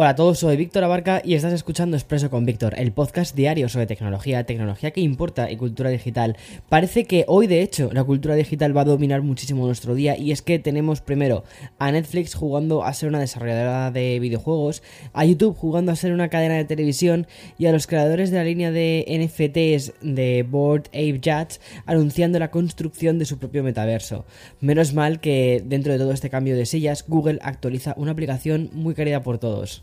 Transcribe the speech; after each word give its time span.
Hola 0.00 0.10
a 0.10 0.14
todos, 0.14 0.38
soy 0.38 0.56
Víctor 0.56 0.84
Abarca 0.84 1.20
y 1.24 1.34
estás 1.34 1.52
escuchando 1.52 1.96
Expreso 1.96 2.30
con 2.30 2.46
Víctor, 2.46 2.74
el 2.78 2.92
podcast 2.92 3.34
diario 3.34 3.68
sobre 3.68 3.86
tecnología, 3.88 4.44
tecnología 4.44 4.92
que 4.92 5.00
importa 5.00 5.50
y 5.50 5.56
cultura 5.56 5.90
digital. 5.90 6.36
Parece 6.68 7.04
que 7.04 7.24
hoy, 7.26 7.48
de 7.48 7.62
hecho, 7.62 7.90
la 7.92 8.04
cultura 8.04 8.36
digital 8.36 8.76
va 8.76 8.82
a 8.82 8.84
dominar 8.84 9.22
muchísimo 9.22 9.66
nuestro 9.66 9.96
día 9.96 10.16
y 10.16 10.30
es 10.30 10.40
que 10.40 10.60
tenemos 10.60 11.00
primero 11.00 11.42
a 11.80 11.90
Netflix 11.90 12.36
jugando 12.36 12.84
a 12.84 12.94
ser 12.94 13.08
una 13.08 13.18
desarrolladora 13.18 13.90
de 13.90 14.20
videojuegos, 14.20 14.84
a 15.14 15.24
YouTube 15.24 15.56
jugando 15.56 15.90
a 15.90 15.96
ser 15.96 16.12
una 16.12 16.28
cadena 16.28 16.54
de 16.54 16.64
televisión 16.64 17.26
y 17.58 17.66
a 17.66 17.72
los 17.72 17.88
creadores 17.88 18.30
de 18.30 18.36
la 18.36 18.44
línea 18.44 18.70
de 18.70 19.04
NFTs 19.08 19.94
de 20.00 20.46
Board 20.48 20.86
Ape 20.90 21.20
Jats 21.20 21.60
anunciando 21.86 22.38
la 22.38 22.52
construcción 22.52 23.18
de 23.18 23.24
su 23.24 23.38
propio 23.40 23.64
metaverso. 23.64 24.26
Menos 24.60 24.94
mal 24.94 25.18
que 25.18 25.60
dentro 25.66 25.92
de 25.92 25.98
todo 25.98 26.12
este 26.12 26.30
cambio 26.30 26.54
de 26.54 26.66
sillas, 26.66 27.04
Google 27.08 27.40
actualiza 27.42 27.94
una 27.96 28.12
aplicación 28.12 28.70
muy 28.72 28.94
querida 28.94 29.24
por 29.24 29.38
todos. 29.38 29.82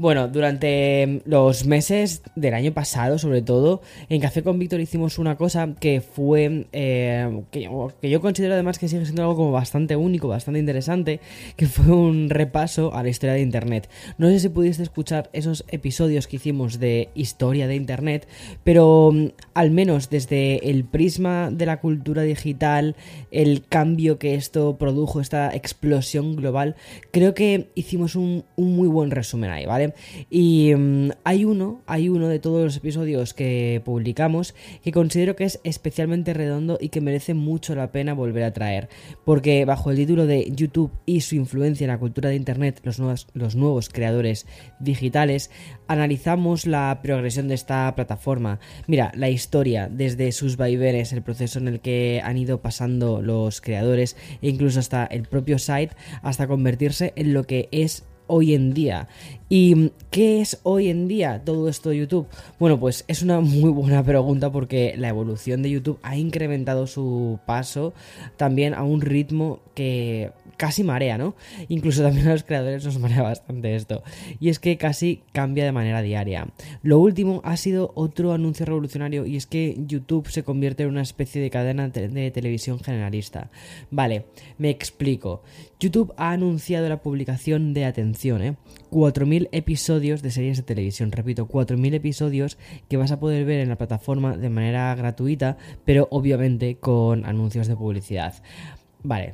Bueno, 0.00 0.28
durante 0.28 1.20
los 1.26 1.66
meses 1.66 2.22
del 2.34 2.54
año 2.54 2.72
pasado, 2.72 3.18
sobre 3.18 3.42
todo, 3.42 3.82
en 4.08 4.22
Café 4.22 4.42
con 4.42 4.58
Víctor 4.58 4.80
hicimos 4.80 5.18
una 5.18 5.36
cosa 5.36 5.74
que 5.78 6.00
fue. 6.00 6.64
Eh, 6.72 7.42
que, 7.50 7.68
yo 8.08 8.20
considero 8.22 8.54
además 8.54 8.78
que 8.78 8.88
sigue 8.88 9.04
siendo 9.04 9.20
algo 9.20 9.36
como 9.36 9.52
bastante 9.52 9.96
único, 9.96 10.26
bastante 10.26 10.58
interesante, 10.58 11.20
que 11.54 11.66
fue 11.66 11.94
un 11.94 12.30
repaso 12.30 12.94
a 12.94 13.02
la 13.02 13.10
historia 13.10 13.34
de 13.34 13.42
Internet. 13.42 13.90
No 14.16 14.28
sé 14.28 14.40
si 14.40 14.48
pudiste 14.48 14.82
escuchar 14.82 15.28
esos 15.34 15.66
episodios 15.68 16.26
que 16.26 16.36
hicimos 16.36 16.80
de 16.80 17.10
historia 17.14 17.66
de 17.66 17.74
Internet, 17.74 18.26
pero 18.64 19.10
mm, 19.12 19.26
al 19.52 19.70
menos 19.70 20.08
desde 20.08 20.70
el 20.70 20.84
prisma 20.84 21.50
de 21.50 21.66
la 21.66 21.78
cultura 21.78 22.22
digital, 22.22 22.96
el 23.30 23.66
cambio 23.66 24.18
que 24.18 24.34
esto 24.34 24.78
produjo, 24.78 25.20
esta 25.20 25.54
explosión 25.54 26.36
global, 26.36 26.74
creo 27.10 27.34
que 27.34 27.68
hicimos 27.74 28.16
un 28.16 28.46
muy 28.56 28.88
buen 28.88 29.10
resumen 29.10 29.50
ahí, 29.50 29.66
¿vale? 29.66 29.89
Y 30.28 30.74
mm, 30.74 31.10
hay 31.24 31.44
uno, 31.44 31.82
hay 31.86 32.08
uno 32.08 32.28
de 32.28 32.38
todos 32.38 32.64
los 32.64 32.76
episodios 32.76 33.34
que 33.34 33.82
publicamos 33.84 34.54
que 34.82 34.92
considero 34.92 35.36
que 35.36 35.44
es 35.44 35.60
especialmente 35.64 36.34
redondo 36.34 36.78
y 36.80 36.88
que 36.88 37.00
merece 37.00 37.34
mucho 37.34 37.74
la 37.74 37.92
pena 37.92 38.14
volver 38.14 38.44
a 38.44 38.52
traer. 38.52 38.88
Porque 39.24 39.64
bajo 39.64 39.90
el 39.90 39.96
título 39.96 40.26
de 40.26 40.50
YouTube 40.54 40.92
y 41.06 41.20
su 41.20 41.36
influencia 41.36 41.84
en 41.84 41.90
la 41.90 41.98
cultura 41.98 42.28
de 42.28 42.36
Internet, 42.36 42.80
los 42.84 42.98
nuevos, 42.98 43.28
los 43.34 43.56
nuevos 43.56 43.88
creadores 43.88 44.46
digitales, 44.78 45.50
analizamos 45.86 46.66
la 46.66 47.00
progresión 47.02 47.48
de 47.48 47.54
esta 47.54 47.94
plataforma. 47.94 48.60
Mira, 48.86 49.12
la 49.14 49.28
historia, 49.28 49.88
desde 49.90 50.32
sus 50.32 50.56
vaivenes, 50.56 51.12
el 51.12 51.22
proceso 51.22 51.58
en 51.58 51.68
el 51.68 51.80
que 51.80 52.20
han 52.24 52.36
ido 52.36 52.60
pasando 52.60 53.22
los 53.22 53.60
creadores 53.60 54.16
e 54.42 54.48
incluso 54.48 54.80
hasta 54.80 55.04
el 55.06 55.22
propio 55.22 55.58
site, 55.58 55.94
hasta 56.22 56.46
convertirse 56.46 57.12
en 57.16 57.34
lo 57.34 57.44
que 57.44 57.68
es 57.72 58.04
hoy 58.30 58.54
en 58.54 58.72
día. 58.72 59.08
¿Y 59.48 59.90
qué 60.10 60.40
es 60.40 60.60
hoy 60.62 60.88
en 60.88 61.08
día 61.08 61.42
todo 61.44 61.68
esto 61.68 61.90
de 61.90 61.98
YouTube? 61.98 62.28
Bueno, 62.60 62.78
pues 62.78 63.04
es 63.08 63.22
una 63.22 63.40
muy 63.40 63.70
buena 63.70 64.02
pregunta 64.04 64.52
porque 64.52 64.94
la 64.96 65.08
evolución 65.08 65.62
de 65.62 65.70
YouTube 65.70 65.98
ha 66.02 66.16
incrementado 66.16 66.86
su 66.86 67.40
paso 67.46 67.92
también 68.36 68.74
a 68.74 68.84
un 68.84 69.00
ritmo 69.00 69.58
que 69.74 70.30
casi 70.60 70.84
marea, 70.84 71.16
¿no? 71.16 71.34
Incluso 71.70 72.02
también 72.02 72.28
a 72.28 72.32
los 72.32 72.44
creadores 72.44 72.84
nos 72.84 72.98
marea 72.98 73.22
bastante 73.22 73.74
esto. 73.74 74.02
Y 74.40 74.50
es 74.50 74.58
que 74.58 74.76
casi 74.76 75.22
cambia 75.32 75.64
de 75.64 75.72
manera 75.72 76.02
diaria. 76.02 76.48
Lo 76.82 76.98
último 76.98 77.40
ha 77.44 77.56
sido 77.56 77.92
otro 77.94 78.34
anuncio 78.34 78.66
revolucionario 78.66 79.24
y 79.24 79.36
es 79.36 79.46
que 79.46 79.74
YouTube 79.86 80.28
se 80.28 80.42
convierte 80.42 80.82
en 80.82 80.90
una 80.90 81.00
especie 81.00 81.40
de 81.40 81.48
cadena 81.48 81.88
de 81.88 82.30
televisión 82.30 82.78
generalista. 82.78 83.50
Vale, 83.90 84.26
me 84.58 84.68
explico. 84.68 85.42
YouTube 85.80 86.12
ha 86.18 86.32
anunciado 86.32 86.90
la 86.90 87.00
publicación 87.00 87.72
de 87.72 87.86
atención, 87.86 88.42
¿eh? 88.42 88.56
4.000 88.90 89.48
episodios 89.52 90.20
de 90.20 90.30
series 90.30 90.58
de 90.58 90.62
televisión. 90.62 91.10
Repito, 91.10 91.48
4.000 91.48 91.94
episodios 91.94 92.58
que 92.90 92.98
vas 92.98 93.12
a 93.12 93.18
poder 93.18 93.46
ver 93.46 93.60
en 93.60 93.70
la 93.70 93.78
plataforma 93.78 94.36
de 94.36 94.50
manera 94.50 94.94
gratuita, 94.94 95.56
pero 95.86 96.06
obviamente 96.10 96.76
con 96.76 97.24
anuncios 97.24 97.66
de 97.66 97.76
publicidad. 97.76 98.34
Vale, 99.02 99.32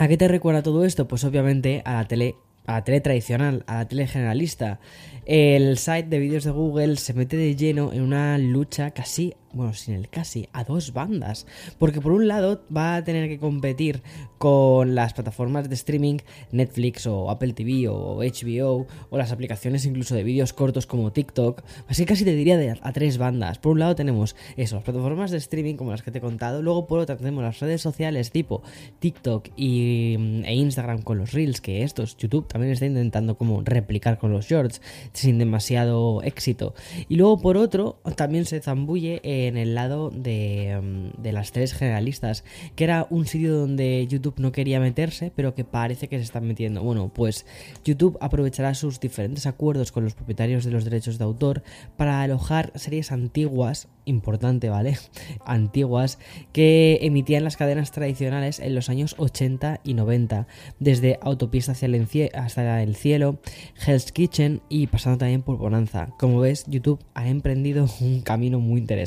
¿A 0.00 0.06
qué 0.06 0.16
te 0.16 0.28
recuerda 0.28 0.62
todo 0.62 0.84
esto? 0.84 1.08
Pues 1.08 1.24
obviamente 1.24 1.82
a 1.84 1.94
la 1.94 2.04
tele 2.06 2.36
a 2.66 2.74
la 2.74 2.84
tele 2.84 3.00
tradicional, 3.00 3.64
a 3.66 3.76
la 3.76 3.88
tele 3.88 4.06
generalista. 4.06 4.78
El 5.24 5.76
site 5.78 6.04
de 6.04 6.18
vídeos 6.18 6.44
de 6.44 6.50
Google 6.52 6.96
se 6.96 7.14
mete 7.14 7.36
de 7.36 7.56
lleno 7.56 7.92
en 7.92 8.02
una 8.02 8.38
lucha 8.38 8.92
casi 8.92 9.34
bueno, 9.52 9.74
sin 9.74 9.94
el 9.94 10.08
casi, 10.08 10.48
a 10.52 10.64
dos 10.64 10.92
bandas. 10.92 11.46
Porque 11.78 12.00
por 12.00 12.12
un 12.12 12.28
lado 12.28 12.62
va 12.74 12.96
a 12.96 13.04
tener 13.04 13.28
que 13.28 13.38
competir 13.38 14.02
con 14.38 14.94
las 14.94 15.14
plataformas 15.14 15.68
de 15.68 15.74
streaming 15.74 16.18
Netflix 16.52 17.06
o 17.06 17.30
Apple 17.30 17.52
TV 17.52 17.88
o 17.88 18.18
HBO 18.18 18.86
o 19.10 19.18
las 19.18 19.32
aplicaciones 19.32 19.84
incluso 19.84 20.14
de 20.14 20.22
vídeos 20.22 20.52
cortos 20.52 20.86
como 20.86 21.12
TikTok. 21.12 21.62
Así 21.88 22.06
casi 22.06 22.24
te 22.24 22.34
diría 22.34 22.56
de 22.56 22.70
a, 22.70 22.92
tres 22.92 23.18
bandas. 23.18 23.58
Por 23.58 23.72
un 23.72 23.80
lado 23.80 23.94
tenemos 23.94 24.36
eso, 24.56 24.76
las 24.76 24.84
plataformas 24.84 25.30
de 25.30 25.38
streaming 25.38 25.74
como 25.74 25.90
las 25.90 26.02
que 26.02 26.10
te 26.10 26.18
he 26.18 26.20
contado. 26.20 26.62
Luego 26.62 26.86
por 26.86 27.00
otra 27.00 27.16
tenemos 27.16 27.42
las 27.42 27.60
redes 27.60 27.82
sociales 27.82 28.30
tipo 28.30 28.62
TikTok 29.00 29.48
y, 29.56 30.42
e 30.44 30.54
Instagram 30.54 31.02
con 31.02 31.18
los 31.18 31.32
Reels, 31.32 31.60
que 31.60 31.82
estos 31.82 32.16
YouTube 32.16 32.46
también 32.46 32.72
está 32.72 32.86
intentando 32.86 33.36
como 33.36 33.62
replicar 33.62 34.18
con 34.18 34.32
los 34.32 34.46
shorts 34.46 34.80
sin 35.12 35.38
demasiado 35.38 36.22
éxito. 36.22 36.74
Y 37.08 37.16
luego 37.16 37.40
por 37.40 37.56
otro 37.56 38.00
también 38.16 38.44
se 38.44 38.60
zambulle 38.60 39.20
en 39.46 39.56
el 39.56 39.74
lado 39.74 40.10
de, 40.10 40.78
mm, 40.82 41.22
de, 41.22 41.32
las 41.32 41.52
tres 41.52 41.72
generalistas, 41.72 42.44
que 42.74 42.84
era 42.84 43.06
un 43.10 43.26
sitio 43.26 43.54
donde 43.56 44.06
YouTube 44.08 44.34
no 44.38 44.52
quería 44.52 44.80
meterse, 44.80 45.30
pero 45.34 45.54
que 45.54 45.64
parece 45.64 46.08
que 46.08 46.16
se 46.16 46.24
está 46.24 46.40
metiendo. 46.40 46.82
Bueno, 46.82 47.10
pues 47.14 47.46
YouTube 47.84 48.18
aprovechará 48.20 48.74
sus 48.74 49.00
diferentes 49.00 49.46
acuerdos 49.46 49.92
con 49.92 50.04
los 50.04 50.14
propietarios 50.14 50.64
de 50.64 50.70
los 50.70 50.84
derechos 50.84 51.18
de 51.18 51.24
autor 51.24 51.62
para 51.96 52.22
alojar 52.22 52.72
series 52.74 53.12
antiguas, 53.12 53.88
importante, 54.08 54.68
¿vale? 54.68 54.98
Antiguas, 55.46 56.18
que 56.52 56.98
emitían 57.02 57.44
las 57.44 57.56
cadenas 57.56 57.92
tradicionales 57.92 58.58
en 58.58 58.74
los 58.74 58.88
años 58.88 59.14
80 59.18 59.80
y 59.84 59.94
90, 59.94 60.46
desde 60.78 61.18
Autopista 61.22 61.72
hacia 61.72 61.86
el, 61.86 62.30
hasta 62.34 62.82
el 62.82 62.96
cielo, 62.96 63.38
Hell's 63.86 64.12
Kitchen 64.12 64.62
y 64.68 64.86
pasando 64.86 65.18
también 65.18 65.42
por 65.42 65.58
Bonanza. 65.58 66.10
Como 66.18 66.40
ves, 66.40 66.64
YouTube 66.66 67.04
ha 67.14 67.28
emprendido 67.28 67.86
un 68.00 68.20
camino 68.22 68.60
muy 68.60 68.80
interesante 68.80 68.98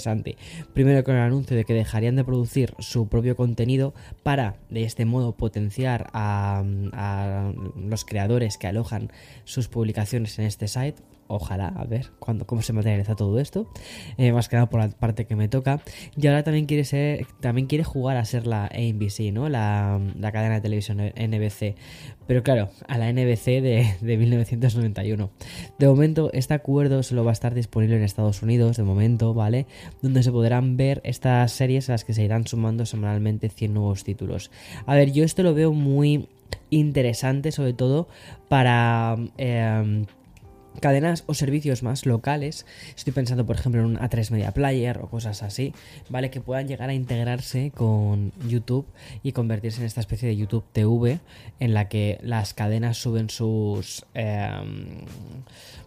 Primero 0.73 1.03
con 1.03 1.16
el 1.16 1.22
anuncio 1.22 1.56
de 1.56 1.66
que 1.66 1.73
dejarían 1.73 2.16
de 2.16 2.23
producir 2.23 2.73
su 2.79 3.07
propio 3.07 3.35
contenido 3.35 3.94
para 4.23 4.56
de 4.69 4.84
este 4.84 5.06
modo 5.06 5.35
potenciar 5.35 6.09
a, 6.13 6.63
los 7.75 8.06
creadores 8.06 8.57
que 8.57 8.67
alojan 8.67 9.11
sus 9.44 9.67
publicaciones 9.67 10.38
en 10.40 10.45
este 10.45 10.67
site 10.67 11.01
ojalá, 11.31 11.67
a 11.67 11.85
ver 11.85 12.11
cuándo, 12.19 12.45
cómo 12.45 12.61
se 12.61 12.73
materializa 12.73 13.15
todo 13.15 13.39
esto, 13.39 13.67
eh, 14.17 14.31
más 14.31 14.49
que 14.49 14.55
nada 14.55 14.69
por 14.69 14.79
la 14.79 14.89
parte 14.89 15.25
que 15.25 15.35
me 15.35 15.47
toca. 15.47 15.81
Y 16.15 16.27
ahora 16.27 16.43
también 16.43 16.65
quiere 16.65 16.83
ser, 16.83 17.25
también 17.39 17.67
quiere 17.67 17.83
jugar 17.83 18.17
a 18.17 18.25
ser 18.25 18.47
la 18.47 18.65
ABC, 18.65 19.31
¿no? 19.31 19.49
La, 19.49 19.99
cadena 20.31 20.55
de 20.55 20.61
televisión 20.61 20.97
NBC. 20.97 21.75
Pero 22.27 22.43
claro, 22.43 22.69
a 22.87 22.97
la 22.97 23.11
NBC 23.11 23.61
de, 23.61 23.95
de 23.99 24.17
1991. 24.17 25.31
De 25.79 25.87
momento, 25.87 26.29
este 26.33 26.53
acuerdo 26.53 27.03
solo 27.03 27.23
va 27.23 27.31
a 27.31 27.33
estar 27.33 27.53
disponible 27.53 27.97
en 27.97 28.03
Estados 28.03 28.41
Unidos, 28.41 28.77
de 28.77 28.83
momento, 28.83 29.33
¿vale? 29.33 29.67
Donde 30.01 30.23
se 30.23 30.31
podrán 30.31 30.77
ver 30.77 31.01
estas 31.03 31.51
series 31.51 31.89
a 31.89 31.93
las 31.93 32.05
que 32.05 32.13
se 32.13 32.23
irán 32.23 32.47
sumando 32.47 32.85
semanalmente 32.85 33.49
100 33.49 33.73
nuevos 33.73 34.03
títulos. 34.03 34.51
A 34.85 34.95
ver, 34.95 35.11
yo 35.11 35.23
esto 35.23 35.43
lo 35.43 35.53
veo 35.53 35.73
muy 35.73 36.29
interesante, 36.69 37.51
sobre 37.51 37.73
todo 37.73 38.07
para... 38.47 39.17
Eh, 39.37 40.05
cadenas 40.79 41.23
o 41.27 41.33
servicios 41.33 41.83
más 41.83 42.05
locales. 42.05 42.65
Estoy 42.95 43.13
pensando, 43.13 43.45
por 43.45 43.55
ejemplo, 43.55 43.81
en 43.81 43.87
un 43.87 43.97
A3 43.97 44.31
Media 44.31 44.51
Player 44.51 44.99
o 44.99 45.09
cosas 45.09 45.43
así, 45.43 45.73
¿vale? 46.09 46.29
Que 46.29 46.41
puedan 46.41 46.67
llegar 46.67 46.89
a 46.89 46.93
integrarse 46.93 47.71
con 47.75 48.31
YouTube 48.47 48.85
y 49.23 49.34
convertirse 49.34 49.81
en 49.81 49.87
esta 49.87 50.01
especie 50.01 50.29
de 50.29 50.37
YouTube 50.37 50.63
TV 50.72 51.19
en 51.59 51.73
la 51.73 51.90
que 51.90 52.19
las 52.22 52.53
cadenas 52.53 52.97
suben 52.97 53.29
sus. 53.29 54.05
Em, 54.13 55.01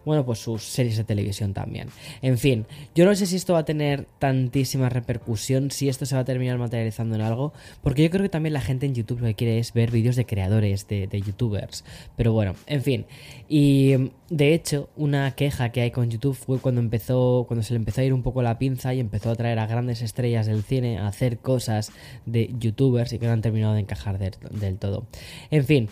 bueno, 0.05 0.23
pues 0.23 0.39
sus 0.39 0.63
series 0.63 0.97
de 0.97 1.03
televisión 1.03 1.53
también. 1.53 1.89
En 2.21 2.37
fin, 2.37 2.65
yo 2.93 3.05
no 3.05 3.15
sé 3.15 3.25
si 3.25 3.35
esto 3.35 3.53
va 3.53 3.59
a 3.59 3.65
tener 3.65 4.05
tantísima 4.19 4.87
repercusión, 4.87 5.71
si 5.71 5.89
esto 5.89 6.05
se 6.05 6.13
va 6.13 6.21
a 6.21 6.25
terminar 6.25 6.59
materializando 6.59 7.15
en 7.15 7.21
algo, 7.21 7.53
porque 7.81 8.03
yo 8.03 8.11
creo 8.11 8.21
que 8.21 8.29
también 8.29 8.53
la 8.53 8.61
gente 8.61 8.85
en 8.85 8.93
YouTube 8.93 9.21
lo 9.21 9.27
que 9.27 9.33
quiere 9.33 9.57
es 9.57 9.73
ver 9.73 9.89
vídeos 9.89 10.15
de 10.15 10.27
creadores, 10.27 10.87
de, 10.87 11.07
de 11.07 11.21
youtubers. 11.21 11.83
Pero 12.15 12.33
bueno, 12.33 12.55
en 12.67 12.83
fin. 12.83 13.05
Y 13.49 14.11
de 14.29 14.53
hecho, 14.53 14.89
una 14.95 15.31
queja 15.35 15.69
que 15.69 15.81
hay 15.81 15.91
con 15.91 16.09
YouTube 16.09 16.35
fue 16.35 16.59
cuando 16.59 16.81
empezó, 16.81 17.45
cuando 17.47 17.63
se 17.63 17.73
le 17.73 17.77
empezó 17.77 18.01
a 18.01 18.03
ir 18.03 18.13
un 18.13 18.23
poco 18.23 18.41
la 18.41 18.57
pinza 18.57 18.93
y 18.93 18.99
empezó 18.99 19.29
a 19.29 19.35
traer 19.35 19.59
a 19.59 19.67
grandes 19.67 20.01
estrellas 20.01 20.47
del 20.47 20.63
cine 20.63 20.97
a 20.97 21.07
hacer 21.07 21.37
cosas 21.37 21.91
de 22.25 22.53
youtubers 22.57 23.13
y 23.13 23.19
que 23.19 23.27
no 23.27 23.33
han 23.33 23.41
terminado 23.41 23.73
de 23.75 23.81
encajar 23.81 24.17
del 24.17 24.77
todo. 24.77 25.05
En 25.51 25.63
fin, 25.65 25.89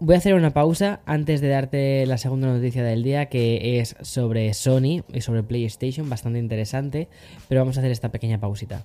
Voy 0.00 0.16
a 0.16 0.18
hacer 0.18 0.34
una 0.34 0.50
pausa 0.50 1.00
antes 1.06 1.40
de 1.40 1.48
darte 1.48 2.04
la 2.04 2.18
segunda 2.18 2.48
noticia 2.48 2.82
del 2.82 3.04
día 3.04 3.26
que 3.26 3.78
es 3.78 3.96
sobre 4.02 4.52
Sony 4.52 5.02
y 5.12 5.20
sobre 5.20 5.44
PlayStation, 5.44 6.10
bastante 6.10 6.40
interesante, 6.40 7.08
pero 7.48 7.60
vamos 7.60 7.78
a 7.78 7.80
hacer 7.80 7.92
esta 7.92 8.10
pequeña 8.10 8.38
pausita. 8.38 8.84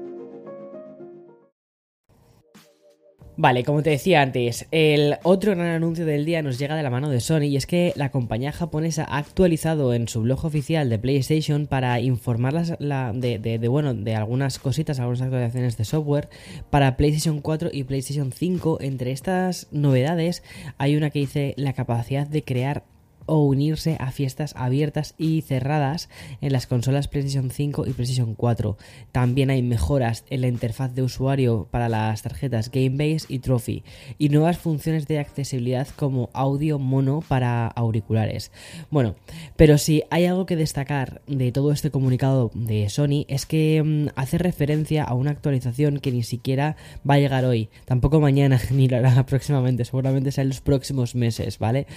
Vale, 3.41 3.63
como 3.63 3.81
te 3.81 3.89
decía 3.89 4.21
antes, 4.21 4.67
el 4.69 5.15
otro 5.23 5.55
gran 5.55 5.65
anuncio 5.65 6.05
del 6.05 6.25
día 6.25 6.43
nos 6.43 6.59
llega 6.59 6.75
de 6.75 6.83
la 6.83 6.91
mano 6.91 7.09
de 7.09 7.19
Sony 7.19 7.45
y 7.45 7.55
es 7.55 7.65
que 7.65 7.91
la 7.95 8.11
compañía 8.11 8.51
japonesa 8.51 9.03
ha 9.03 9.17
actualizado 9.17 9.95
en 9.95 10.07
su 10.07 10.21
blog 10.21 10.45
oficial 10.45 10.91
de 10.91 10.99
PlayStation 10.99 11.65
para 11.65 11.99
informar 12.01 12.53
de, 12.53 13.39
de, 13.39 13.67
bueno, 13.67 13.95
de 13.95 14.15
algunas 14.15 14.59
cositas, 14.59 14.99
algunas 14.99 15.23
actualizaciones 15.23 15.75
de 15.75 15.85
software 15.85 16.29
para 16.69 16.97
PlayStation 16.97 17.41
4 17.41 17.71
y 17.73 17.83
PlayStation 17.83 18.31
5. 18.31 18.77
Entre 18.79 19.11
estas 19.11 19.69
novedades 19.71 20.43
hay 20.77 20.95
una 20.95 21.09
que 21.09 21.17
dice 21.17 21.55
la 21.57 21.73
capacidad 21.73 22.27
de 22.27 22.43
crear 22.43 22.83
o 23.31 23.45
unirse 23.45 23.95
a 24.01 24.11
fiestas 24.11 24.53
abiertas 24.57 25.15
y 25.17 25.39
cerradas 25.39 26.09
en 26.41 26.51
las 26.51 26.67
consolas 26.67 27.07
PlayStation 27.07 27.49
5 27.49 27.87
y 27.87 27.93
PlayStation 27.93 28.35
4. 28.35 28.77
También 29.13 29.49
hay 29.49 29.61
mejoras 29.63 30.25
en 30.29 30.41
la 30.41 30.49
interfaz 30.49 30.93
de 30.93 31.01
usuario 31.01 31.69
para 31.71 31.87
las 31.87 32.23
tarjetas 32.23 32.69
Gamebase 32.69 33.27
y 33.29 33.39
Trophy 33.39 33.85
y 34.17 34.27
nuevas 34.27 34.57
funciones 34.57 35.07
de 35.07 35.19
accesibilidad 35.19 35.87
como 35.95 36.29
audio 36.33 36.77
mono 36.77 37.23
para 37.25 37.67
auriculares. 37.67 38.51
Bueno, 38.89 39.15
pero 39.55 39.77
si 39.77 40.03
hay 40.09 40.25
algo 40.25 40.45
que 40.45 40.57
destacar 40.57 41.21
de 41.25 41.53
todo 41.53 41.71
este 41.71 41.89
comunicado 41.89 42.51
de 42.53 42.89
Sony 42.89 43.23
es 43.29 43.45
que 43.45 43.81
mm, 43.81 44.07
hace 44.17 44.39
referencia 44.39 45.05
a 45.05 45.13
una 45.13 45.31
actualización 45.31 46.01
que 46.01 46.11
ni 46.11 46.23
siquiera 46.23 46.75
va 47.09 47.13
a 47.13 47.19
llegar 47.19 47.45
hoy, 47.45 47.69
tampoco 47.85 48.19
mañana 48.19 48.59
ni 48.71 48.89
lo 48.89 48.97
hará 48.97 49.25
próximamente, 49.25 49.85
seguramente 49.85 50.33
sea 50.33 50.41
en 50.41 50.49
los 50.49 50.59
próximos 50.59 51.15
meses, 51.15 51.59
¿vale? 51.59 51.87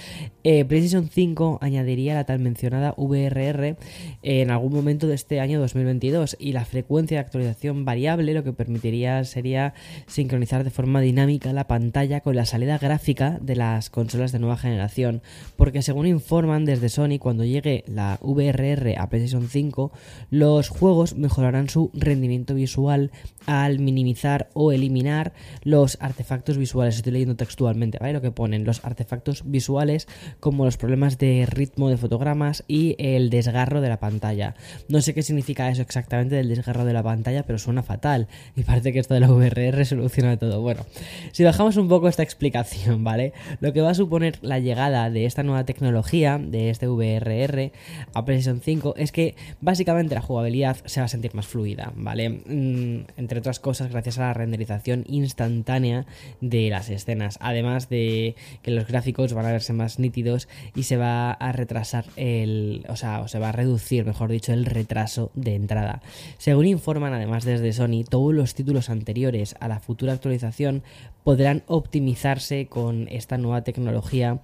Eh, 0.45 0.63
PlayStation 0.63 1.09
5 1.09 1.24
añadiría 1.61 2.13
la 2.13 2.25
tal 2.25 2.39
mencionada 2.39 2.93
VRR 2.97 3.77
en 4.21 4.51
algún 4.51 4.73
momento 4.73 5.07
de 5.07 5.15
este 5.15 5.39
año 5.39 5.59
2022 5.59 6.37
y 6.39 6.51
la 6.51 6.65
frecuencia 6.65 7.17
de 7.17 7.21
actualización 7.21 7.85
variable 7.85 8.33
lo 8.33 8.43
que 8.43 8.53
permitiría 8.53 9.23
sería 9.23 9.73
sincronizar 10.07 10.63
de 10.63 10.69
forma 10.69 11.01
dinámica 11.01 11.53
la 11.53 11.67
pantalla 11.67 12.21
con 12.21 12.35
la 12.35 12.45
salida 12.45 12.77
gráfica 12.77 13.39
de 13.41 13.55
las 13.55 13.89
consolas 13.89 14.31
de 14.31 14.39
nueva 14.39 14.57
generación, 14.57 15.21
porque 15.55 15.81
según 15.81 16.07
informan 16.07 16.65
desde 16.65 16.89
Sony, 16.89 17.17
cuando 17.19 17.43
llegue 17.43 17.83
la 17.87 18.19
VRR 18.21 18.95
a 18.97 19.09
PlayStation 19.09 19.47
5, 19.47 19.91
los 20.29 20.69
juegos 20.69 21.15
mejorarán 21.15 21.69
su 21.69 21.91
rendimiento 21.93 22.53
visual 22.53 23.11
al 23.45 23.79
minimizar 23.79 24.49
o 24.53 24.71
eliminar 24.71 25.33
los 25.63 25.97
artefactos 26.01 26.57
visuales. 26.57 26.97
Estoy 26.97 27.13
leyendo 27.13 27.35
textualmente, 27.35 27.97
¿vale? 27.99 28.13
Lo 28.13 28.21
que 28.21 28.31
ponen, 28.31 28.65
los 28.65 28.83
artefactos 28.83 29.43
visuales 29.45 30.07
como 30.39 30.65
los 30.65 30.77
problemas 30.77 31.04
de 31.05 31.45
ritmo 31.45 31.89
de 31.89 31.97
fotogramas 31.97 32.63
y 32.67 32.95
el 32.97 33.29
desgarro 33.29 33.81
de 33.81 33.89
la 33.89 33.99
pantalla. 33.99 34.55
No 34.89 35.01
sé 35.01 35.13
qué 35.13 35.21
significa 35.21 35.69
eso 35.69 35.81
exactamente 35.81 36.35
del 36.35 36.49
desgarro 36.49 36.85
de 36.85 36.93
la 36.93 37.03
pantalla, 37.03 37.43
pero 37.43 37.59
suena 37.59 37.83
fatal 37.83 38.27
y 38.55 38.63
parece 38.63 38.91
que 38.91 38.99
esto 38.99 39.13
de 39.13 39.19
la 39.19 39.29
VRR 39.29 39.85
soluciona 39.85 40.37
todo. 40.37 40.61
Bueno, 40.61 40.85
si 41.31 41.43
bajamos 41.43 41.77
un 41.77 41.87
poco 41.87 42.07
esta 42.07 42.23
explicación, 42.23 43.03
¿vale? 43.03 43.33
Lo 43.59 43.73
que 43.73 43.81
va 43.81 43.91
a 43.91 43.95
suponer 43.95 44.39
la 44.41 44.59
llegada 44.59 45.09
de 45.09 45.25
esta 45.25 45.43
nueva 45.43 45.65
tecnología, 45.65 46.39
de 46.39 46.69
este 46.69 46.87
VRR 46.87 47.71
a 48.13 48.25
PlayStation 48.25 48.61
5, 48.61 48.95
es 48.97 49.11
que 49.11 49.35
básicamente 49.61 50.15
la 50.15 50.21
jugabilidad 50.21 50.77
se 50.85 50.99
va 50.99 51.05
a 51.05 51.09
sentir 51.09 51.35
más 51.35 51.47
fluida, 51.47 51.93
¿vale? 51.95 52.29
Mm, 52.29 53.05
entre 53.17 53.39
otras 53.39 53.59
cosas, 53.59 53.91
gracias 53.91 54.17
a 54.17 54.21
la 54.21 54.33
renderización 54.33 55.05
instantánea 55.07 56.05
de 56.41 56.69
las 56.69 56.89
escenas, 56.89 57.37
además 57.41 57.89
de 57.89 58.35
que 58.61 58.71
los 58.71 58.87
gráficos 58.87 59.33
van 59.33 59.45
a 59.45 59.51
verse 59.51 59.73
más 59.73 59.99
nítidos 59.99 60.47
y 60.75 60.83
se 60.83 60.94
va 60.97 61.31
a 61.31 61.51
retrasar 61.51 62.05
el, 62.15 62.85
o 62.89 62.95
sea, 62.95 63.21
o 63.21 63.27
se 63.27 63.39
va 63.39 63.49
a 63.49 63.51
reducir, 63.51 64.05
mejor 64.05 64.31
dicho, 64.31 64.53
el 64.53 64.65
retraso 64.65 65.31
de 65.33 65.55
entrada. 65.55 66.01
Según 66.37 66.67
informan 66.67 67.13
además 67.13 67.43
desde 67.45 67.73
Sony, 67.73 68.03
todos 68.07 68.33
los 68.33 68.55
títulos 68.55 68.89
anteriores 68.89 69.55
a 69.59 69.67
la 69.67 69.79
futura 69.79 70.13
actualización 70.13 70.83
podrán 71.25 71.63
optimizarse 71.65 72.67
con 72.67 73.07
esta 73.09 73.39
nueva 73.39 73.63
tecnología 73.63 74.39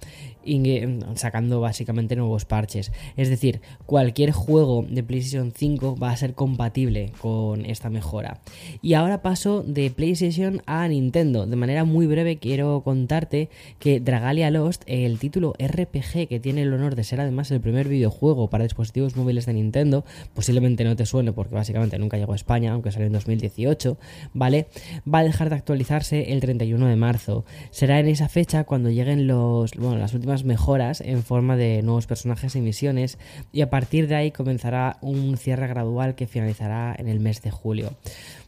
sacando 1.14 1.60
básicamente 1.60 2.16
nuevos 2.16 2.44
parches. 2.44 2.90
Es 3.16 3.28
decir, 3.28 3.60
cualquier 3.86 4.32
juego 4.32 4.84
de 4.88 5.04
PlayStation 5.04 5.52
5 5.56 5.96
va 5.96 6.10
a 6.10 6.16
ser 6.16 6.34
compatible 6.34 7.12
con 7.20 7.64
esta 7.64 7.88
mejora. 7.88 8.40
Y 8.82 8.94
ahora 8.94 9.22
paso 9.22 9.62
de 9.62 9.92
PlayStation 9.92 10.60
a 10.66 10.88
Nintendo. 10.88 11.46
De 11.46 11.54
manera 11.54 11.84
muy 11.84 12.08
breve 12.08 12.38
quiero 12.38 12.82
contarte 12.82 13.48
que 13.78 14.00
Dragalia 14.00 14.50
Lost, 14.50 14.82
el 14.86 15.20
título 15.20 15.54
RPG 15.60 16.26
que 16.28 16.40
tiene 16.40 16.62
el 16.62 16.72
honor 16.72 16.96
de 16.96 17.04
ser 17.04 17.20
además 17.20 17.52
el 17.52 17.60
primer 17.60 17.86
videojuego 17.86 18.50
para 18.50 18.64
dispositivos 18.64 19.14
móviles 19.14 19.46
de 19.46 19.52
Nintendo, 19.52 20.04
posiblemente 20.34 20.82
no 20.82 20.96
te 20.96 21.06
suene 21.06 21.32
porque 21.32 21.54
básicamente 21.54 21.96
nunca 22.00 22.16
llegó 22.16 22.32
a 22.32 22.36
España, 22.36 22.72
aunque 22.72 22.90
salió 22.90 23.06
en 23.06 23.12
2018, 23.12 23.98
¿vale? 24.34 24.66
Va 25.06 25.20
a 25.20 25.24
dejar 25.24 25.48
de 25.48 25.54
actualizarse 25.54 26.32
el 26.32 26.40
31 26.40 26.71
de 26.80 26.96
marzo. 26.96 27.44
Será 27.70 28.00
en 28.00 28.08
esa 28.08 28.28
fecha 28.28 28.64
cuando 28.64 28.90
lleguen 28.90 29.26
los, 29.26 29.72
bueno, 29.72 29.98
las 29.98 30.14
últimas 30.14 30.44
mejoras 30.44 31.00
en 31.00 31.22
forma 31.22 31.56
de 31.56 31.82
nuevos 31.82 32.06
personajes 32.06 32.56
y 32.56 32.60
misiones 32.60 33.18
y 33.52 33.60
a 33.60 33.70
partir 33.70 34.08
de 34.08 34.14
ahí 34.14 34.30
comenzará 34.30 34.96
un 35.00 35.36
cierre 35.36 35.66
gradual 35.68 36.14
que 36.14 36.26
finalizará 36.26 36.94
en 36.98 37.08
el 37.08 37.20
mes 37.20 37.42
de 37.42 37.50
julio. 37.50 37.92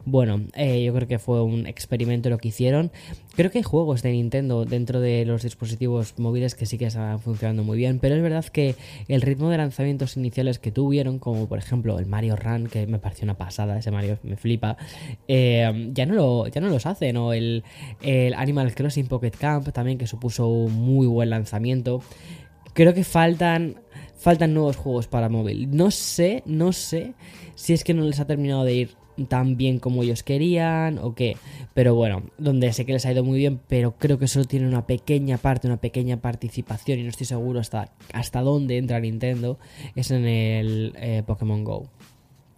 Bueno, 0.07 0.41
eh, 0.53 0.83
yo 0.83 0.93
creo 0.93 1.07
que 1.07 1.17
fue 1.17 1.41
un 1.41 1.65
experimento 1.65 2.29
lo 2.29 2.37
que 2.37 2.49
hicieron. 2.49 2.91
Creo 3.35 3.49
que 3.49 3.57
hay 3.57 3.63
juegos 3.63 4.03
de 4.03 4.11
Nintendo 4.11 4.63
dentro 4.63 4.99
de 4.99 5.25
los 5.25 5.41
dispositivos 5.41 6.19
móviles 6.19 6.53
que 6.53 6.67
sí 6.67 6.77
que 6.77 6.85
están 6.85 7.19
funcionando 7.19 7.63
muy 7.63 7.75
bien, 7.79 7.97
pero 7.97 8.15
es 8.15 8.21
verdad 8.21 8.45
que 8.45 8.75
el 9.07 9.23
ritmo 9.23 9.49
de 9.49 9.57
lanzamientos 9.57 10.15
iniciales 10.15 10.59
que 10.59 10.71
tuvieron, 10.71 11.17
como 11.17 11.47
por 11.47 11.57
ejemplo 11.57 11.97
el 11.97 12.05
Mario 12.05 12.35
Run, 12.35 12.67
que 12.67 12.85
me 12.85 12.99
pareció 12.99 13.25
una 13.25 13.33
pasada, 13.33 13.79
ese 13.79 13.89
Mario 13.89 14.19
me 14.21 14.37
flipa, 14.37 14.77
eh, 15.27 15.89
ya, 15.91 16.05
no 16.05 16.13
lo, 16.13 16.47
ya 16.47 16.61
no 16.61 16.69
los 16.69 16.85
hacen, 16.85 17.17
o 17.17 17.33
el, 17.33 17.63
el 18.01 18.35
Animal 18.35 18.75
Crossing 18.75 19.07
Pocket 19.07 19.31
Camp 19.31 19.71
también, 19.71 19.97
que 19.97 20.05
supuso 20.05 20.47
un 20.47 20.73
muy 20.73 21.07
buen 21.07 21.31
lanzamiento. 21.31 22.01
Creo 22.73 22.93
que 22.93 23.03
faltan 23.03 23.77
faltan 24.17 24.53
nuevos 24.53 24.75
juegos 24.75 25.07
para 25.07 25.29
móvil. 25.29 25.75
No 25.75 25.91
sé, 25.91 26.43
no 26.45 26.73
sé 26.73 27.13
si 27.55 27.73
es 27.73 27.83
que 27.83 27.93
no 27.93 28.03
les 28.03 28.19
ha 28.19 28.27
terminado 28.27 28.63
de 28.63 28.73
ir 28.73 29.04
tan 29.27 29.57
bien 29.57 29.79
como 29.79 30.03
ellos 30.03 30.23
querían 30.23 30.97
o 30.99 31.15
qué. 31.15 31.37
Pero 31.73 31.95
bueno, 31.95 32.23
donde 32.37 32.71
sé 32.73 32.85
que 32.85 32.93
les 32.93 33.05
ha 33.05 33.11
ido 33.11 33.23
muy 33.23 33.37
bien, 33.37 33.59
pero 33.67 33.95
creo 33.97 34.19
que 34.19 34.27
solo 34.27 34.45
tiene 34.45 34.67
una 34.67 34.85
pequeña 34.85 35.37
parte, 35.37 35.67
una 35.67 35.77
pequeña 35.77 36.17
participación 36.17 36.99
y 36.99 37.03
no 37.03 37.09
estoy 37.09 37.25
seguro 37.25 37.59
hasta, 37.59 37.91
hasta 38.13 38.41
dónde 38.41 38.77
entra 38.77 38.99
Nintendo, 38.99 39.57
es 39.95 40.11
en 40.11 40.25
el 40.25 40.93
eh, 40.97 41.23
Pokémon 41.25 41.63
Go. 41.63 41.89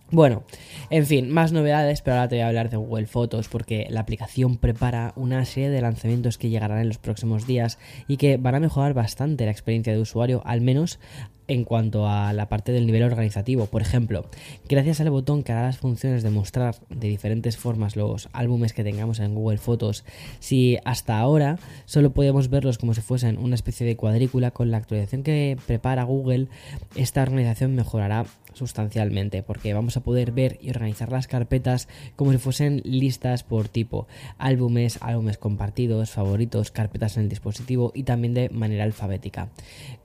Bueno, 0.09 0.43
en 0.89 1.05
fin, 1.05 1.29
más 1.29 1.51
novedades, 1.51 2.01
pero 2.01 2.15
ahora 2.15 2.29
te 2.29 2.35
voy 2.35 2.43
a 2.43 2.47
hablar 2.47 2.69
de 2.69 2.77
Google 2.77 3.07
Fotos 3.07 3.49
porque 3.49 3.87
la 3.89 3.99
aplicación 3.99 4.55
prepara 4.55 5.11
una 5.17 5.43
serie 5.43 5.69
de 5.69 5.81
lanzamientos 5.81 6.37
que 6.37 6.49
llegarán 6.49 6.79
en 6.79 6.87
los 6.87 6.97
próximos 6.97 7.45
días 7.45 7.77
y 8.07 8.15
que 8.15 8.37
van 8.37 8.55
a 8.55 8.61
mejorar 8.61 8.93
bastante 8.93 9.43
la 9.43 9.51
experiencia 9.51 9.91
de 9.91 9.99
usuario, 9.99 10.41
al 10.45 10.61
menos 10.61 10.99
en 11.47 11.63
cuanto 11.63 12.07
a 12.07 12.33
la 12.33 12.49
parte 12.49 12.71
del 12.71 12.85
nivel 12.85 13.03
organizativo. 13.03 13.65
Por 13.65 13.81
ejemplo, 13.81 14.25
gracias 14.67 15.01
al 15.01 15.09
botón 15.09 15.43
que 15.43 15.51
hará 15.51 15.63
las 15.63 15.77
funciones 15.77 16.23
de 16.23 16.29
mostrar 16.29 16.75
de 16.89 17.07
diferentes 17.07 17.57
formas 17.57 17.95
los 17.95 18.29
álbumes 18.33 18.73
que 18.73 18.83
tengamos 18.83 19.19
en 19.19 19.35
Google 19.35 19.57
Fotos, 19.57 20.03
si 20.39 20.77
hasta 20.85 21.17
ahora 21.19 21.59
solo 21.85 22.11
podíamos 22.11 22.49
verlos 22.49 22.77
como 22.77 22.93
si 22.93 23.01
fuesen 23.01 23.37
una 23.37 23.55
especie 23.55 23.85
de 23.85 23.95
cuadrícula, 23.95 24.51
con 24.51 24.71
la 24.71 24.77
actualización 24.77 25.23
que 25.23 25.57
prepara 25.65 26.03
Google, 26.03 26.47
esta 26.95 27.21
organización 27.21 27.75
mejorará 27.75 28.25
sustancialmente 28.57 29.43
porque 29.43 29.73
vamos 29.73 29.97
a 29.97 30.01
poder 30.01 30.31
ver 30.31 30.57
y 30.61 30.69
organizar 30.69 31.11
las 31.11 31.27
carpetas 31.27 31.87
como 32.15 32.31
si 32.31 32.37
fuesen 32.37 32.81
listas 32.83 33.43
por 33.43 33.69
tipo 33.69 34.07
álbumes, 34.37 34.97
álbumes 35.01 35.37
compartidos, 35.37 36.11
favoritos, 36.11 36.71
carpetas 36.71 37.17
en 37.17 37.23
el 37.23 37.29
dispositivo 37.29 37.91
y 37.95 38.03
también 38.03 38.33
de 38.33 38.49
manera 38.49 38.83
alfabética. 38.83 39.49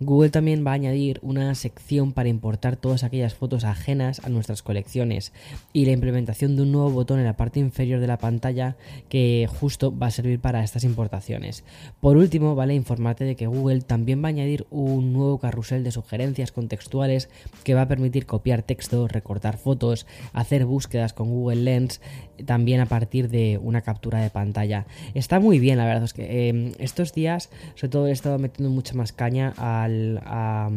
Google 0.00 0.30
también 0.30 0.64
va 0.66 0.73
a 0.73 0.75
añadir 0.75 1.18
una 1.23 1.54
sección 1.54 2.12
para 2.12 2.28
importar 2.28 2.76
todas 2.76 3.04
aquellas 3.04 3.35
fotos 3.35 3.64
ajenas 3.64 4.21
a 4.25 4.28
nuestras 4.28 4.62
colecciones 4.62 5.32
y 5.73 5.87
la 5.87 5.92
implementación 5.92 6.56
de 6.56 6.62
un 6.62 6.73
nuevo 6.73 6.90
botón 6.90 7.18
en 7.18 7.25
la 7.25 7.37
parte 7.37 7.61
inferior 7.61 8.00
de 8.00 8.06
la 8.06 8.18
pantalla 8.18 8.76
que 9.09 9.49
justo 9.49 9.97
va 9.97 10.09
a 10.09 10.11
servir 10.11 10.40
para 10.40 10.62
estas 10.64 10.85
importaciones. 10.85 11.64
Por 12.00 12.16
último, 12.16 12.54
vale 12.54 12.75
informarte 12.75 13.25
de 13.25 13.37
que 13.37 13.47
Google 13.47 13.80
también 13.80 14.23
va 14.23 14.28
a 14.28 14.30
añadir 14.30 14.66
un 14.71 15.12
nuevo 15.12 15.38
carrusel 15.38 15.85
de 15.85 15.92
sugerencias 15.92 16.52
contextuales 16.52 17.28
que 17.64 17.75
va 17.75 17.82
a 17.82 17.88
permitir 17.88 18.26
copiar 18.26 18.41
texto, 18.42 19.08
recortar 19.08 19.56
fotos, 19.56 20.06
hacer 20.32 20.66
búsquedas 20.66 21.12
con 21.12 21.30
Google 21.30 21.62
Lens, 21.62 22.00
también 22.44 22.80
a 22.80 22.87
partir 22.87 23.28
de 23.28 23.58
una 23.62 23.82
captura 23.82 24.20
de 24.20 24.30
pantalla. 24.30 24.87
Está 25.14 25.40
muy 25.40 25.58
bien, 25.58 25.78
la 25.78 25.87
verdad 25.87 26.04
es 26.04 26.12
que 26.12 26.49
em, 26.49 26.72
estos 26.78 27.12
días, 27.12 27.50
sobre 27.75 27.88
todo, 27.90 28.06
he 28.06 28.12
estado 28.12 28.38
metiendo 28.38 28.70
mucha 28.75 28.94
más 28.94 29.12
caña 29.12 29.54
al, 29.56 30.20
a, 30.25 30.70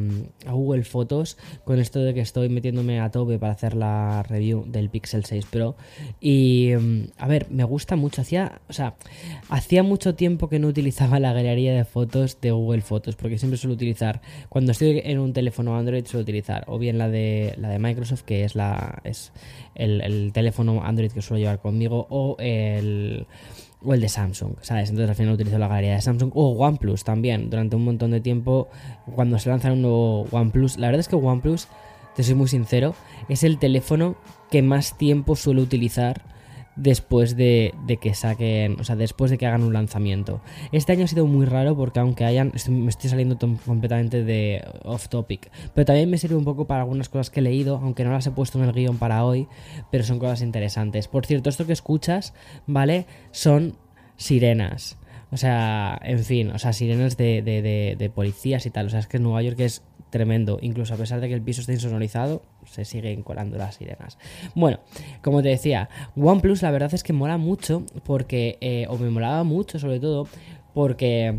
Google 0.49 0.83
Fotos 0.83 1.37
con 1.63 1.79
esto 1.79 1.99
de 1.99 2.13
que 2.13 2.21
estoy 2.21 2.49
metiéndome 2.49 2.99
a 2.99 3.11
tope 3.11 3.39
para 3.39 3.53
hacer 3.53 3.75
la 3.75 4.23
review 4.23 4.65
del 4.67 4.89
Pixel 4.89 5.25
6 5.25 5.45
Pro. 5.47 5.75
Y 6.19 6.71
em, 6.71 7.07
a 7.17 7.27
ver, 7.27 7.47
me 7.49 7.63
gusta 7.63 7.95
mucho. 7.95 8.21
Hacía, 8.21 8.61
o 8.69 8.73
sea, 8.73 8.95
hacía 9.49 9.83
mucho 9.83 10.15
tiempo 10.15 10.49
que 10.49 10.59
no 10.59 10.67
utilizaba 10.67 11.19
la 11.19 11.33
galería 11.33 11.73
de 11.73 11.85
fotos 11.85 12.39
de 12.41 12.51
Google 12.51 12.81
Fotos, 12.81 13.15
porque 13.15 13.37
siempre 13.37 13.57
suelo 13.57 13.73
utilizar, 13.73 14.21
cuando 14.49 14.71
estoy 14.71 15.01
en 15.03 15.19
un 15.19 15.33
teléfono 15.33 15.77
Android, 15.77 16.05
suelo 16.05 16.23
utilizar 16.23 16.63
o 16.67 16.77
bien 16.77 16.97
la 16.97 17.09
de 17.09 17.54
la 17.57 17.69
de 17.69 17.79
Microsoft, 17.79 18.23
que 18.23 18.43
es 18.43 18.55
la 18.55 18.99
es 19.03 19.31
el, 19.75 20.01
el 20.01 20.31
teléfono 20.33 20.83
Android 20.83 21.11
que 21.11 21.21
suelo 21.21 21.39
llevar 21.39 21.59
conmigo, 21.59 22.07
o 22.09 22.35
el 22.39 23.27
o 23.85 23.93
el 23.93 24.01
de 24.01 24.09
Samsung, 24.09 24.55
¿sabes? 24.61 24.89
Entonces 24.89 25.09
al 25.09 25.15
final 25.15 25.33
utilizo 25.33 25.57
la 25.57 25.67
galería 25.67 25.95
de 25.95 26.01
Samsung 26.01 26.31
o 26.33 26.51
OnePlus 26.53 27.03
también. 27.03 27.49
Durante 27.49 27.75
un 27.75 27.85
montón 27.85 28.11
de 28.11 28.19
tiempo, 28.19 28.67
cuando 29.13 29.37
se 29.37 29.49
lanza 29.49 29.71
un 29.71 29.83
nuevo 29.83 30.21
OnePlus, 30.31 30.77
la 30.77 30.87
verdad 30.87 31.01
es 31.01 31.07
que 31.07 31.15
OnePlus, 31.15 31.67
te 32.15 32.23
soy 32.23 32.35
muy 32.35 32.47
sincero, 32.47 32.95
es 33.29 33.43
el 33.43 33.59
teléfono 33.59 34.15
que 34.49 34.61
más 34.61 34.97
tiempo 34.97 35.35
suelo 35.35 35.61
utilizar 35.61 36.34
después 36.75 37.35
de, 37.35 37.73
que 38.01 38.13
saquen, 38.13 38.79
o 38.79 38.83
sea, 38.83 38.95
después 38.95 39.31
de 39.31 39.37
que 39.37 39.45
hagan 39.45 39.63
un 39.63 39.73
lanzamiento. 39.73 40.41
Este 40.71 40.91
año 40.91 41.05
ha 41.05 41.07
sido 41.07 41.25
muy 41.25 41.45
raro 41.45 41.75
porque 41.75 41.99
aunque 41.99 42.25
hayan, 42.25 42.51
me 42.69 42.89
estoy 42.89 43.09
saliendo 43.09 43.37
completamente 43.65 44.23
de 44.23 44.63
off 44.83 45.07
topic, 45.07 45.49
pero 45.73 45.85
también 45.85 46.09
me 46.09 46.17
sirve 46.17 46.35
un 46.35 46.45
poco 46.45 46.65
para 46.65 46.81
algunas 46.81 47.09
cosas 47.09 47.29
que 47.29 47.39
he 47.39 47.43
leído, 47.43 47.77
aunque 47.77 48.03
no 48.03 48.11
las 48.11 48.27
he 48.27 48.31
puesto 48.31 48.61
en 48.61 48.65
el 48.65 48.73
guion 48.73 48.97
para 48.97 49.23
hoy, 49.23 49.47
pero 49.91 50.03
son 50.03 50.19
cosas 50.19 50.41
interesantes. 50.41 51.07
Por 51.07 51.25
cierto, 51.25 51.49
esto 51.49 51.65
que 51.65 51.73
escuchas, 51.73 52.33
¿vale? 52.67 53.05
Son 53.31 53.77
sirenas. 54.17 54.97
O 55.31 55.37
sea, 55.37 55.99
en 56.03 56.19
fin, 56.19 56.51
o 56.51 56.59
sea, 56.59 56.71
sirenas 56.71 57.17
de, 57.17 57.41
de, 57.41 57.95
de 57.97 58.09
policías 58.09 58.65
y 58.65 58.69
tal. 58.69 58.87
O 58.87 58.89
sea, 58.89 58.99
es 58.99 59.07
que 59.07 59.19
Nueva 59.19 59.41
York 59.41 59.59
es 59.59 59.83
tremendo. 60.15 60.57
Incluso 60.61 60.93
a 60.93 60.97
pesar 60.97 61.19
de 61.19 61.27
que 61.27 61.33
el 61.33 61.41
piso 61.41 61.59
esté 61.59 61.73
insonorizado, 61.73 62.41
se 62.65 62.85
siguen 62.85 63.21
colando 63.21 63.57
las 63.57 63.75
sirenas. 63.75 64.17
Bueno, 64.55 64.79
como 65.21 65.43
te 65.43 65.49
decía, 65.49 65.89
OnePlus 66.15 66.61
la 66.61 66.71
verdad 66.71 66.93
es 66.93 67.03
que 67.03 67.11
mola 67.11 67.37
mucho 67.37 67.83
porque, 68.05 68.57
eh, 68.61 68.85
o 68.89 68.97
me 68.97 69.09
molaba 69.09 69.43
mucho 69.43 69.77
sobre 69.77 69.99
todo, 69.99 70.27
porque 70.73 71.35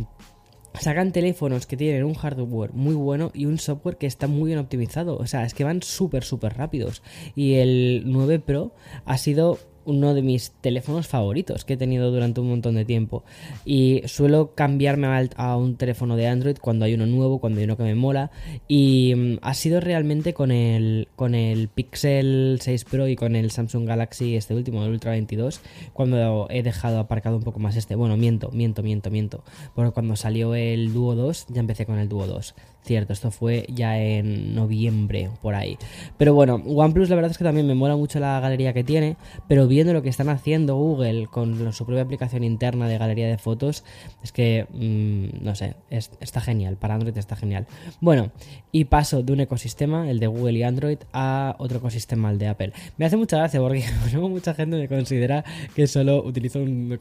sacan 0.78 1.11
teléfonos 1.12 1.66
que 1.66 1.78
tienen 1.78 2.04
un 2.04 2.12
hardware 2.12 2.75
muy 2.75 2.95
bueno 2.95 3.30
y 3.33 3.47
un 3.47 3.59
software 3.59 3.97
que 3.97 4.06
está 4.06 4.26
muy 4.26 4.49
bien 4.49 4.59
optimizado. 4.59 5.16
O 5.16 5.26
sea, 5.26 5.45
es 5.45 5.54
que 5.54 5.64
van 5.64 5.83
súper, 5.83 6.23
súper 6.23 6.54
rápidos. 6.59 7.02
Y 7.35 7.54
el 7.54 8.02
9 8.04 8.40
Pro 8.40 8.75
ha 9.06 9.16
sido 9.16 9.59
uno 9.87 10.14
de 10.14 10.23
mis 10.23 10.50
teléfonos 10.61 11.07
favoritos 11.07 11.64
que 11.64 11.75
he 11.75 11.76
tenido 11.76 12.11
durante 12.11 12.40
un 12.40 12.49
montón 12.49 12.75
de 12.75 12.85
tiempo. 12.85 13.25
Y 13.64 14.02
suelo 14.07 14.55
cambiarme 14.55 15.07
a 15.37 15.57
un 15.57 15.76
teléfono 15.76 16.16
de 16.16 16.26
Android 16.26 16.57
cuando 16.61 16.85
hay 16.85 16.95
uno 16.95 17.07
nuevo, 17.07 17.38
cuando 17.38 17.61
hay 17.61 17.64
uno 17.64 17.76
que 17.76 17.85
me 17.85 17.95
mola. 17.95 18.31
Y 18.69 19.14
mm, 19.16 19.38
ha 19.43 19.55
sido 19.55 19.81
realmente 19.81 20.35
con 20.35 20.50
el, 20.50 21.09
con 21.16 21.35
el 21.35 21.69
Pixel 21.69 22.59
6 22.61 22.85
Pro 22.85 23.09
y 23.09 23.16
con 23.16 23.37
el 23.37 23.50
Samsung 23.50 23.87
Galaxy, 23.87 24.37
este 24.37 24.55
último, 24.55 24.85
el 24.85 24.90
Ultra 24.90 25.12
22, 25.12 25.61
cuando 25.93 26.49
he 26.50 26.62
dejado 26.62 26.99
aparcado 26.99 27.37
un 27.37 27.43
poco 27.43 27.61
más 27.61 27.76
este. 27.76 27.95
Bueno, 27.95 28.16
miento, 28.16 28.50
miento, 28.50 28.83
miento, 28.83 29.11
miento. 29.11 29.45
Porque 29.75 29.93
cuando 29.93 30.16
salió 30.16 30.55
el 30.55 30.93
Duo 30.93 31.14
2, 31.14 31.47
ya 31.49 31.61
empecé 31.61 31.87
con 31.87 31.99
el 31.99 32.09
Duo 32.09 32.26
2. 32.26 32.55
Cierto, 32.87 33.12
esto 33.12 33.33
fue 33.33 33.66
ya 33.69 33.99
en 33.99 34.55
noviembre, 34.55 35.28
por 35.43 35.57
ahí. 35.57 35.76
Pero 36.19 36.35
bueno, 36.35 36.62
OnePlus 36.64 37.09
la 37.09 37.16
verdad 37.16 37.33
es 37.33 37.38
que 37.38 37.43
también 37.43 37.66
me 37.66 37.75
mola 37.75 37.97
mucho 37.97 38.21
la 38.21 38.38
galería 38.38 38.73
que 38.73 38.85
tiene, 38.85 39.16
pero 39.49 39.66
viendo 39.66 39.93
lo 39.93 40.02
que 40.02 40.09
están 40.09 40.28
haciendo 40.28 40.76
Google 40.76 41.26
con 41.26 41.73
su 41.73 41.85
propia 41.85 42.02
aplicación 42.02 42.45
interna 42.45 42.87
de 42.87 42.97
galería 42.97 43.26
de 43.26 43.38
fotos, 43.38 43.83
es 44.23 44.31
que, 44.31 44.66
mm, 44.71 45.45
no 45.45 45.57
sé, 45.57 45.75
está 45.90 46.40
genial, 46.40 46.76
para 46.76 46.95
Android 46.95 47.19
está 47.19 47.35
genial. 47.35 47.66
Bueno, 48.00 48.31
y 48.71 48.85
paso 48.85 49.25
de 49.25 49.33
un 49.33 49.40
ecosistema, 49.40 50.09
el 50.09 50.21
de 50.21 50.28
Google 50.28 50.59
y 50.59 50.62
Android, 50.62 50.99
a 51.12 51.57
otro 51.59 51.78
ecosistema, 51.78 52.31
el 52.31 52.38
de 52.38 52.47
Apple. 52.47 52.73
Me 52.99 53.07
hace 53.07 53.16
mucha 53.16 53.37
gracia 53.37 53.59
porque 53.59 53.85
mucha 54.21 54.55
gente 54.55 54.76
me 54.76 54.87
considera 54.87 55.45
que 55.75 55.88
solo 55.88 56.23
utilizo 56.23 56.61
un, 56.61 56.97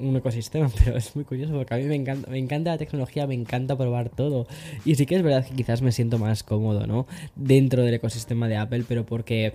un, 0.00 0.16
ecosistema, 0.16 0.68
pero 0.84 0.96
es 0.96 1.14
muy 1.14 1.24
curioso 1.24 1.52
porque 1.54 1.74
a 1.74 1.76
mí 1.76 1.84
me 1.84 1.94
encanta, 1.94 2.28
me 2.28 2.38
encanta 2.38 2.70
la 2.70 2.78
tecnología, 2.78 3.28
me 3.28 3.34
encanta 3.34 3.76
probar 3.76 4.08
todo. 4.08 4.48
Y 4.84 4.96
sí 4.96 5.06
que 5.06 5.19
es 5.20 5.24
verdad 5.24 5.46
que 5.46 5.54
quizás 5.54 5.82
me 5.82 5.92
siento 5.92 6.18
más 6.18 6.42
cómodo, 6.42 6.86
¿no? 6.86 7.06
Dentro 7.36 7.82
del 7.82 7.94
ecosistema 7.94 8.48
de 8.48 8.56
Apple, 8.56 8.84
pero 8.88 9.04
porque 9.04 9.54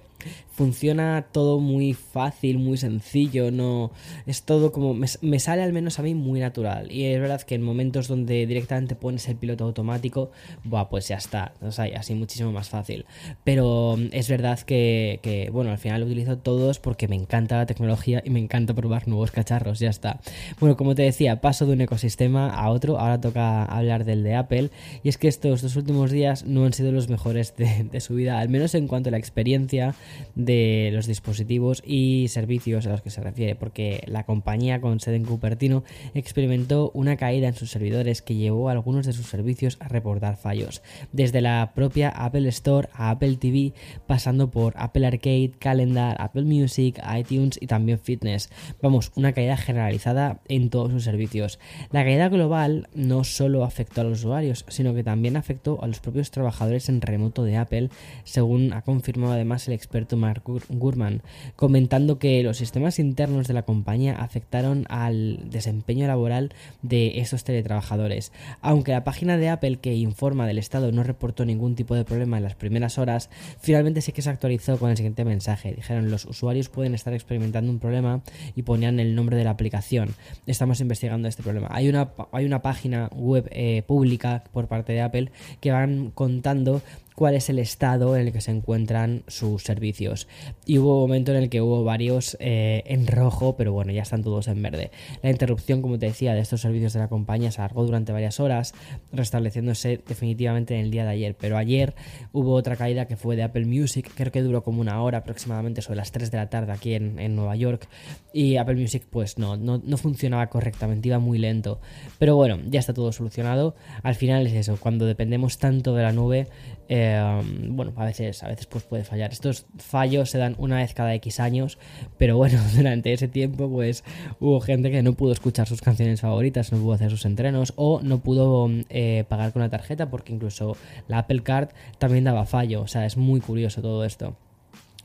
funciona 0.50 1.26
todo 1.32 1.60
muy 1.60 1.94
fácil, 1.94 2.58
muy 2.58 2.78
sencillo, 2.78 3.52
no 3.52 3.92
es 4.26 4.44
todo 4.44 4.72
como 4.72 4.94
me, 4.94 5.40
sale 5.40 5.64
al 5.64 5.74
menos 5.74 6.00
a 6.00 6.04
mí 6.04 6.16
muy 6.16 6.40
natural. 6.40 6.92
Y 6.92 7.06
es 7.06 7.20
verdad 7.20 7.42
que 7.42 7.56
en 7.56 7.62
momentos 7.62 8.08
donde 8.08 8.46
directamente 8.46 8.96
pones 8.96 9.28
el 9.28 9.36
piloto 9.36 9.66
automático, 9.66 10.32
buah, 10.64 10.90
pues 10.90 11.08
ya 11.08 11.18
está, 11.18 11.54
o 11.62 11.72
sea, 11.72 11.86
así 11.98 12.14
muchísimo 12.16 12.52
más 12.52 12.70
fácil. 12.70 13.06
Pero 13.44 13.98
mm, 13.98 14.08
es 14.12 14.30
verdad 14.30 14.60
que, 14.60 15.20
que, 15.22 15.50
bueno, 15.52 15.72
al 15.72 15.78
final 15.78 16.02
lo 16.02 16.08
utilizo 16.08 16.38
todos 16.38 16.80
porque 16.80 17.08
me 17.08 17.16
encanta 17.16 17.58
la 17.58 17.66
tecnología 17.66 18.22
y 18.24 18.30
me 18.30 18.40
encanta 18.40 18.74
probar 18.74 19.08
nuevos 19.08 19.32
cacharros, 19.32 19.80
ya 19.80 19.90
está. 19.90 20.20
Bueno, 20.60 20.78
como 20.78 20.96
te 20.96 21.04
decía, 21.04 21.42
paso 21.42 21.66
de 21.66 21.74
un 21.74 21.82
ecosistema 21.82 22.50
a 22.50 22.70
otro, 22.70 23.00
ahora 23.00 23.20
toca 23.20 23.64
hablar 23.66 24.06
del 24.06 24.24
de 24.24 24.36
Apple, 24.36 24.70
y 25.04 25.10
es 25.10 25.18
que 25.18 25.28
estos 25.28 25.62
dos 25.62 25.76
últimos 25.76 26.12
días 26.12 26.46
no 26.46 26.66
han 26.66 26.74
sido 26.74 26.92
los 26.92 27.10
mejores 27.10 27.56
de, 27.58 28.00
su 28.00 28.16
vida, 28.16 28.40
al 28.40 28.50
menos 28.50 28.76
en 28.76 28.88
cuanto 28.88 29.10
a 29.10 29.12
la 29.12 29.18
experiencia 29.18 29.96
de 30.36 30.90
los 30.94 31.08
dispositivos 31.08 31.82
y 31.86 32.28
servicios 32.30 32.86
a 32.86 32.92
los 32.92 33.02
que 33.02 33.10
se 33.10 33.22
refiere, 33.22 33.56
porque 33.56 34.04
la 34.08 34.26
compañía 34.26 34.82
con 34.82 35.00
sede 35.00 35.16
en 35.16 35.26
Cupertino 35.26 35.84
experimentó 36.14 36.92
una 36.94 37.18
caída 37.18 37.48
en 37.48 37.56
sus 37.56 37.72
servidores 37.72 38.22
que 38.22 38.36
llevó 38.36 38.70
a 38.70 38.74
algunos 38.74 39.06
de 39.06 39.14
sus 39.14 39.28
servicios 39.28 39.78
a 39.80 39.88
reportar 39.88 40.38
fallos, 40.38 40.82
desde 41.12 41.42
la 41.42 41.72
propia 41.76 42.10
Apple 42.10 42.48
Store 42.50 42.90
a 42.94 43.10
Apple 43.10 43.38
TV, 43.38 43.74
pasando 44.08 44.52
por 44.52 44.74
Apple 44.78 45.08
Arcade, 45.08 45.54
Calendar, 45.60 46.16
Apple 46.20 46.44
Music, 46.44 47.02
iTunes 47.18 47.58
y 47.60 47.68
también 47.68 48.00
Fitness. 48.00 48.50
Vamos, 48.82 49.12
una 49.16 49.34
caída 49.34 49.58
generalizada 49.58 50.42
en 50.48 50.70
todos 50.70 50.92
sus 50.92 51.04
servicios. 51.04 51.60
La 51.92 52.04
caída 52.04 52.30
global 52.30 52.90
no 52.94 53.24
solo 53.24 53.64
afectó 53.64 54.02
a 54.02 54.04
los 54.04 54.20
usuarios, 54.20 54.66
sino 54.68 54.94
que 54.94 55.04
también 55.04 55.38
afectó 55.38 55.82
a 55.84 55.88
los 55.88 56.00
propios 56.00 56.32
trabajadores 56.32 56.90
en 56.90 57.02
remoto 57.02 57.44
de 57.44 57.58
Apple, 57.58 57.90
según 58.24 58.74
ha 58.74 58.82
confirmado 58.82 59.34
además 59.34 59.68
el 59.68 59.74
experto 59.74 59.95
Mark 60.18 60.44
Gurman, 60.70 61.22
comentando 61.56 62.20
que 62.20 62.44
los 62.44 62.58
sistemas 62.58 63.00
internos 63.00 63.48
de 63.48 63.54
la 63.54 63.64
compañía 63.64 64.18
afectaron 64.18 64.86
al 64.90 65.50
desempeño 65.50 66.06
laboral 66.06 66.54
de 66.82 67.20
estos 67.22 67.46
teletrabajadores. 67.46 68.34
Aunque 68.62 68.92
la 68.92 69.06
página 69.06 69.38
de 69.38 69.50
Apple 69.50 69.78
que 69.78 69.96
informa 69.96 70.48
del 70.48 70.58
estado 70.58 70.92
no 70.92 71.04
reportó 71.04 71.46
ningún 71.46 71.76
tipo 71.76 71.96
de 71.96 72.04
problema 72.04 72.38
en 72.38 72.44
las 72.44 72.56
primeras 72.56 72.98
horas, 72.98 73.30
finalmente 73.60 74.02
sí 74.02 74.12
que 74.12 74.22
se 74.22 74.30
actualizó 74.30 74.78
con 74.78 74.90
el 74.90 74.98
siguiente 74.98 75.24
mensaje. 75.24 75.74
Dijeron 75.74 76.12
los 76.12 76.26
usuarios 76.26 76.68
pueden 76.68 76.94
estar 76.94 77.14
experimentando 77.14 77.72
un 77.72 77.80
problema 77.80 78.22
y 78.54 78.64
ponían 78.64 79.00
el 79.00 79.16
nombre 79.16 79.38
de 79.38 79.46
la 79.46 79.52
aplicación. 79.52 80.10
Estamos 80.46 80.82
investigando 80.82 81.30
este 81.30 81.42
problema. 81.42 81.70
Hay 81.72 81.88
una, 81.88 82.10
hay 82.34 82.46
una 82.46 82.62
página 82.62 83.10
web 83.16 83.48
eh, 83.52 83.84
pública 83.88 84.44
por 84.52 84.68
parte 84.68 84.92
de 84.92 85.02
Apple 85.02 85.32
que 85.62 85.72
van 85.72 86.12
contando 86.12 86.82
cuál 87.16 87.36
es 87.36 87.50
el 87.50 87.60
estado 87.60 88.16
en 88.16 88.28
el 88.28 88.34
que 88.34 88.42
se 88.42 88.52
encuentran 88.52 89.24
sus 89.28 89.64
servicios. 89.64 90.28
Y 90.66 90.78
hubo 90.78 90.96
un 90.96 91.02
momento 91.02 91.32
en 91.32 91.38
el 91.38 91.50
que 91.50 91.62
hubo 91.62 91.84
varios 91.84 92.38
eh, 92.40 92.84
en 92.86 93.08
rojo, 93.08 93.56
pero 93.56 93.74
bueno, 93.74 93.92
ya 93.92 94.02
están 94.02 94.24
todos 94.24 94.48
en 94.48 94.62
verde. 94.62 94.92
La 95.24 95.32
interrupción, 95.32 95.82
como 95.82 95.98
te 95.98 96.08
decía, 96.08 96.34
de 96.34 96.42
estos 96.42 96.62
servicios 96.62 96.94
de 96.94 97.00
la 97.00 97.08
compañía 97.08 97.52
se 97.52 97.62
alargó 97.62 97.86
durante 97.86 98.12
varias 98.12 98.40
horas, 98.40 98.74
restableciéndose 99.12 100.02
definitivamente 100.06 100.76
en 100.76 100.86
el 100.86 100.92
día 100.92 101.04
de 101.06 101.12
ayer. 101.12 101.36
Pero 101.40 101.58
ayer 101.58 101.96
hubo 102.34 102.54
otra 102.54 102.76
caída 102.76 103.08
que 103.08 103.16
fue 103.16 103.36
de 103.36 103.44
Apple 103.44 103.66
Music, 103.66 104.12
creo 104.14 104.32
que 104.32 104.42
duró 104.42 104.64
como 104.64 104.82
una 104.82 105.02
hora 105.02 105.20
aproximadamente, 105.20 105.82
sobre 105.82 105.98
las 105.98 106.12
3 106.12 106.32
de 106.32 106.38
la 106.38 106.50
tarde 106.50 106.72
aquí 106.72 106.94
en, 106.94 107.36
Nueva 107.36 107.56
York. 107.56 107.88
Y 108.36 108.58
Apple 108.58 108.76
Music 108.76 109.08
pues 109.10 109.38
no, 109.38 109.56
no, 109.56 109.82
no 109.82 109.96
funcionaba 109.96 110.48
correctamente, 110.48 111.08
iba 111.08 111.20
muy 111.20 111.38
lento. 111.38 111.80
Pero 112.20 112.36
bueno, 112.36 112.60
ya 112.68 112.82
está 112.82 112.94
todo 112.94 113.14
solucionado. 113.14 113.76
Al 114.04 114.16
final 114.16 114.46
es 114.46 114.52
eso, 114.52 114.78
cuando 114.78 115.06
dependemos 115.06 115.58
tanto 115.58 115.96
de 115.96 116.04
la 116.04 116.12
nube, 116.12 116.50
eh, 116.90 117.42
bueno, 117.70 117.94
a 117.96 118.04
veces, 118.04 118.44
a 118.44 118.50
veces 118.50 118.66
pues 118.66 118.84
puede 118.84 119.06
fallar. 119.06 119.32
Estos 119.32 119.68
fallos 119.78 120.30
se 120.30 120.38
dan 120.38 120.56
una 120.58 120.76
vez 120.76 120.94
cada 120.94 121.14
X 121.16 121.40
años, 121.40 121.78
pero 122.18 122.36
bueno, 122.36 122.60
durante 122.76 123.14
ese 123.14 123.30
tiempo 123.30 123.70
pues 123.70 124.04
hubo 124.42 124.60
gente 124.60 124.92
que 124.92 125.02
no 125.02 125.14
pudo 125.14 125.32
escuchar 125.32 125.66
sus 125.66 125.80
canciones 125.80 126.20
favoritas, 126.20 126.74
no 126.74 126.80
pudo 126.80 126.92
hacer 126.92 127.12
sus 127.12 127.24
entrenos 127.24 127.72
o 127.78 128.02
no 128.02 128.20
pudo 128.20 128.70
eh, 128.90 129.24
pagar 129.30 129.54
con 129.54 129.62
la 129.62 129.70
tarjeta 129.70 130.10
porque 130.10 130.34
incluso 130.34 130.76
la 131.08 131.20
Apple 131.20 131.42
Card 131.42 131.70
también 132.00 132.26
daba 132.26 132.46
fallo. 132.46 132.82
O 132.82 132.88
sea, 132.88 133.06
es 133.06 133.16
muy 133.16 133.40
curioso 133.40 133.82
todo 133.82 134.04
esto. 134.04 134.36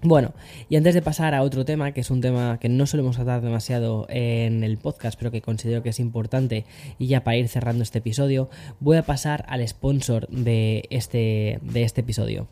Bueno, 0.02 0.33
y 0.71 0.76
antes 0.76 0.95
de 0.95 1.02
pasar 1.02 1.35
a 1.35 1.42
otro 1.42 1.66
tema, 1.66 1.92
que 1.92 2.00
es 2.00 2.11
un 2.11 2.23
tema 2.23 2.59
que 2.59 2.71
no 2.71 2.87
solemos 2.87 3.16
tratar 3.16 3.42
demasiado 3.42 4.07
en 4.09 4.64
el 4.64 4.78
podcast, 4.78 5.19
pero 5.19 5.30
que 5.30 5.42
considero 5.42 5.83
que 5.83 5.90
es 5.90 6.00
importante, 6.00 6.64
y 6.99 7.07
ya 7.07 7.23
para 7.23 7.37
ir 7.37 7.49
cerrando 7.49 7.83
este 7.83 7.99
episodio, 7.99 8.49
voy 8.80 8.97
a 8.97 9.02
pasar 9.02 9.45
al 9.47 9.66
sponsor 9.69 10.26
de 10.28 10.87
este, 10.88 11.59
de 11.61 11.83
este 11.83 12.00
episodio. 12.00 12.49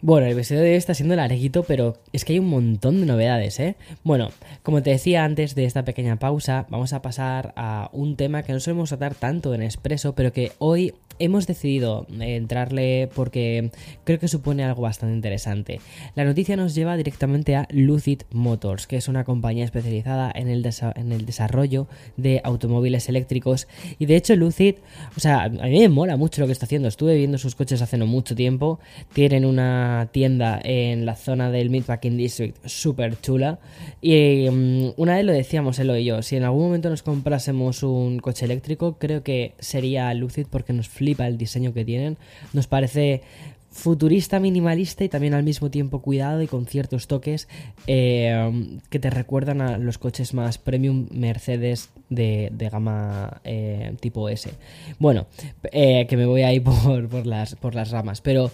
Bueno, 0.00 0.26
el 0.28 0.34
episodio 0.34 0.60
de 0.60 0.70
hoy 0.70 0.76
está 0.76 0.94
siendo 0.94 1.16
larguito, 1.16 1.64
pero 1.64 1.96
es 2.12 2.24
que 2.24 2.34
hay 2.34 2.38
un 2.38 2.48
montón 2.48 3.00
de 3.00 3.06
novedades, 3.06 3.58
¿eh? 3.58 3.74
Bueno, 4.04 4.30
como 4.62 4.80
te 4.80 4.90
decía 4.90 5.24
antes 5.24 5.56
de 5.56 5.64
esta 5.64 5.84
pequeña 5.84 6.20
pausa, 6.20 6.66
vamos 6.70 6.92
a 6.92 7.02
pasar 7.02 7.52
a 7.56 7.90
un 7.92 8.14
tema 8.14 8.44
que 8.44 8.52
no 8.52 8.60
solemos 8.60 8.90
tratar 8.90 9.16
tanto 9.16 9.52
en 9.54 9.62
Expreso, 9.62 10.14
pero 10.14 10.32
que 10.32 10.52
hoy 10.58 10.94
hemos 11.18 11.48
decidido 11.48 12.06
entrarle 12.20 13.08
porque 13.12 13.72
creo 14.04 14.20
que 14.20 14.28
supone 14.28 14.62
algo 14.62 14.82
bastante 14.82 15.16
interesante. 15.16 15.80
La 16.14 16.24
noticia 16.24 16.54
nos 16.54 16.76
lleva 16.76 16.96
directamente 16.96 17.56
a 17.56 17.66
Lucid 17.70 18.22
Motors, 18.30 18.86
que 18.86 18.96
es 18.96 19.08
una 19.08 19.24
compañía 19.24 19.64
especializada 19.64 20.30
en 20.32 20.48
el, 20.48 20.64
en 20.94 21.12
el 21.12 21.26
desarrollo 21.26 21.88
de 22.16 22.40
automóviles 22.44 23.08
eléctricos. 23.08 23.66
Y 23.98 24.06
de 24.06 24.14
hecho, 24.14 24.36
Lucid, 24.36 24.76
o 25.16 25.20
sea, 25.20 25.42
a 25.42 25.48
mí 25.48 25.80
me 25.80 25.88
mola 25.88 26.16
mucho 26.16 26.40
lo 26.40 26.46
que 26.46 26.52
está 26.52 26.66
haciendo. 26.66 26.86
Estuve 26.86 27.16
viendo 27.16 27.36
sus 27.38 27.56
coches 27.56 27.82
hace 27.82 27.98
no 27.98 28.06
mucho 28.06 28.36
tiempo. 28.36 28.78
Tienen 29.12 29.44
una 29.44 29.87
tienda 30.12 30.60
en 30.62 31.06
la 31.06 31.16
zona 31.16 31.50
del 31.50 31.70
Meatpacking 31.70 32.16
District 32.16 32.56
súper 32.66 33.20
chula. 33.20 33.58
Y 34.00 34.48
mm, 34.50 34.92
una 34.96 35.16
vez 35.16 35.24
lo 35.24 35.32
decíamos 35.32 35.78
él 35.78 35.90
y 35.98 36.04
yo, 36.04 36.22
si 36.22 36.36
en 36.36 36.44
algún 36.44 36.64
momento 36.64 36.90
nos 36.90 37.02
comprásemos 37.02 37.82
un 37.82 38.18
coche 38.18 38.44
eléctrico, 38.44 38.98
creo 38.98 39.22
que 39.22 39.54
sería 39.58 40.12
Lucid 40.14 40.46
porque 40.50 40.72
nos 40.72 40.88
flipa 40.88 41.26
el 41.26 41.38
diseño 41.38 41.72
que 41.72 41.84
tienen. 41.84 42.16
Nos 42.52 42.66
parece 42.66 43.22
futurista, 43.70 44.40
minimalista 44.40 45.04
y 45.04 45.08
también 45.08 45.34
al 45.34 45.44
mismo 45.44 45.70
tiempo 45.70 46.00
cuidado 46.00 46.42
y 46.42 46.46
con 46.46 46.66
ciertos 46.66 47.06
toques 47.06 47.48
eh, 47.86 48.78
que 48.90 48.98
te 48.98 49.10
recuerdan 49.10 49.60
a 49.60 49.78
los 49.78 49.98
coches 49.98 50.34
más 50.34 50.58
premium 50.58 51.06
Mercedes 51.12 51.90
de, 52.08 52.50
gama 52.72 53.40
eh, 53.44 53.94
tipo 54.00 54.28
S. 54.28 54.50
Bueno, 54.98 55.26
eh, 55.70 56.06
que 56.08 56.16
me 56.16 56.26
voy 56.26 56.42
las, 57.24 57.54
por 57.56 57.74
las 57.74 57.90
ramas, 57.90 58.20
pero 58.20 58.50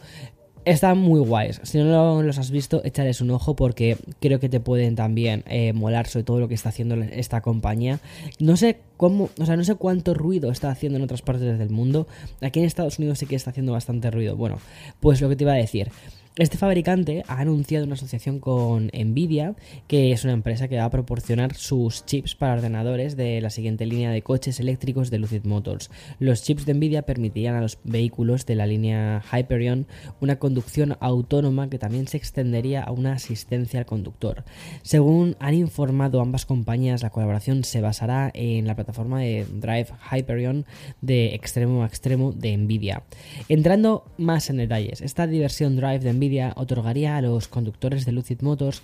están 0.65 0.99
muy 0.99 1.21
guays. 1.21 1.61
Si 1.63 1.79
no 1.79 2.23
los 2.23 2.39
has 2.39 2.51
visto, 2.51 2.83
échales 2.85 3.21
un 3.21 3.31
ojo 3.31 3.55
porque 3.57 3.97
creo 4.21 4.41
que 4.41 4.49
te 4.49 4.61
pueden 4.61 4.97
también 4.97 5.45
eh, 5.47 5.73
molar 5.73 6.07
sobre 6.07 6.25
todo 6.25 6.41
lo 6.41 6.49
que 6.49 6.55
está 6.55 6.71
haciendo 6.71 6.95
esta 6.97 7.41
compañía. 7.41 8.01
No 8.39 8.57
sé 8.57 8.79
cómo, 8.97 9.31
o 9.39 9.47
sea, 9.47 9.57
no 9.57 9.65
sé 9.65 9.75
cuánto 9.75 10.15
ruido 10.15 10.51
está 10.51 10.71
haciendo 10.71 10.99
en 10.99 11.05
otras 11.05 11.23
partes 11.23 11.59
del 11.59 11.71
mundo. 11.71 12.07
Aquí 12.41 12.61
en 12.61 12.67
Estados 12.67 12.99
Unidos 12.99 13.19
sí 13.19 13.27
que 13.27 13.37
está 13.37 13.51
haciendo 13.51 13.73
bastante 13.73 14.11
ruido. 14.11 14.37
Bueno, 14.37 14.59
pues 15.01 15.21
lo 15.21 15.29
que 15.29 15.37
te 15.37 15.45
iba 15.45 15.53
a 15.53 15.57
decir. 15.57 15.91
Este 16.37 16.59
fabricante 16.59 17.23
ha 17.29 17.39
anunciado 17.39 17.85
una 17.85 17.95
asociación 17.95 18.41
con 18.41 18.91
Nvidia, 18.93 19.55
que 19.87 20.11
es 20.11 20.25
una 20.25 20.33
empresa 20.33 20.67
que 20.67 20.79
va 20.79 20.87
a 20.87 20.91
proporcionar 20.91 21.55
sus 21.55 22.05
chips 22.07 22.35
para 22.35 22.55
ordenadores 22.55 23.17
de 23.17 23.41
la 23.41 23.51
siguiente 23.51 23.87
línea 23.87 24.11
de 24.11 24.23
coches 24.23 24.59
eléctricos 24.59 25.13
de 25.13 25.21
Lucid 25.21 25.45
Motors. 25.45 25.93
Los 26.19 26.43
chips 26.43 26.67
de 26.67 26.75
Nvidia 26.75 27.03
permitirían 27.03 27.55
a 27.55 27.61
los 27.61 27.79
vehículos 27.85 28.47
de 28.47 28.57
la 28.57 28.67
línea 28.67 29.23
Hyperion 29.33 29.87
una 30.21 30.41
conducción 30.41 30.97
autónoma 30.99 31.71
que 31.71 31.79
también 31.79 32.09
se 32.09 32.17
extendería 32.17 32.83
a 32.83 32.91
una 32.91 33.13
asistencia 33.13 33.79
al 33.79 33.87
conductor. 33.87 34.43
Según 34.83 35.37
han 35.39 35.55
informado 35.55 36.21
ambas 36.21 36.47
compañías, 36.47 37.05
la 37.05 37.11
colaboración 37.11 37.63
se 37.63 37.81
basará 37.81 38.33
en 38.35 38.67
la 38.67 38.75
plataforma 38.75 39.21
de 39.21 39.47
Drive 39.53 39.91
Hyperion 40.11 40.67
de 41.01 41.37
extremo 41.37 41.85
a 41.85 41.87
extremo 41.87 42.33
de 42.33 42.57
Nvidia. 42.57 43.05
Entrando 43.49 44.05
más 44.19 44.51
en 44.51 44.57
detalles, 44.57 45.01
esta 45.01 45.29
diversión 45.29 45.77
Drive 45.77 46.01
de 46.01 46.13
Nvidia 46.13 46.24
otorgaría 46.57 47.17
a 47.17 47.23
los 47.23 47.49
conductores 47.49 48.05
de 48.05 48.13
Lucid 48.13 48.41
Motors 48.43 48.83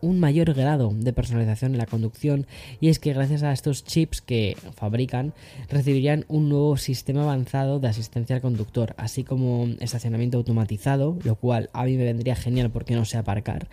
un 0.00 0.20
mayor 0.20 0.54
grado 0.54 0.92
de 0.94 1.12
personalización 1.12 1.72
en 1.72 1.78
la 1.78 1.86
conducción 1.86 2.46
y 2.80 2.88
es 2.88 2.98
que 2.98 3.12
gracias 3.12 3.42
a 3.42 3.52
estos 3.52 3.84
chips 3.84 4.20
que 4.20 4.56
fabrican 4.74 5.32
recibirían 5.68 6.24
un 6.28 6.48
nuevo 6.48 6.76
sistema 6.76 7.22
avanzado 7.22 7.80
de 7.80 7.88
asistencia 7.88 8.36
al 8.36 8.42
conductor, 8.42 8.94
así 8.98 9.24
como 9.24 9.68
estacionamiento 9.80 10.38
automatizado, 10.38 11.18
lo 11.24 11.36
cual 11.36 11.70
a 11.72 11.84
mí 11.84 11.96
me 11.96 12.04
vendría 12.04 12.36
genial 12.36 12.70
porque 12.70 12.94
no 12.94 13.04
sé 13.04 13.18
aparcar, 13.18 13.68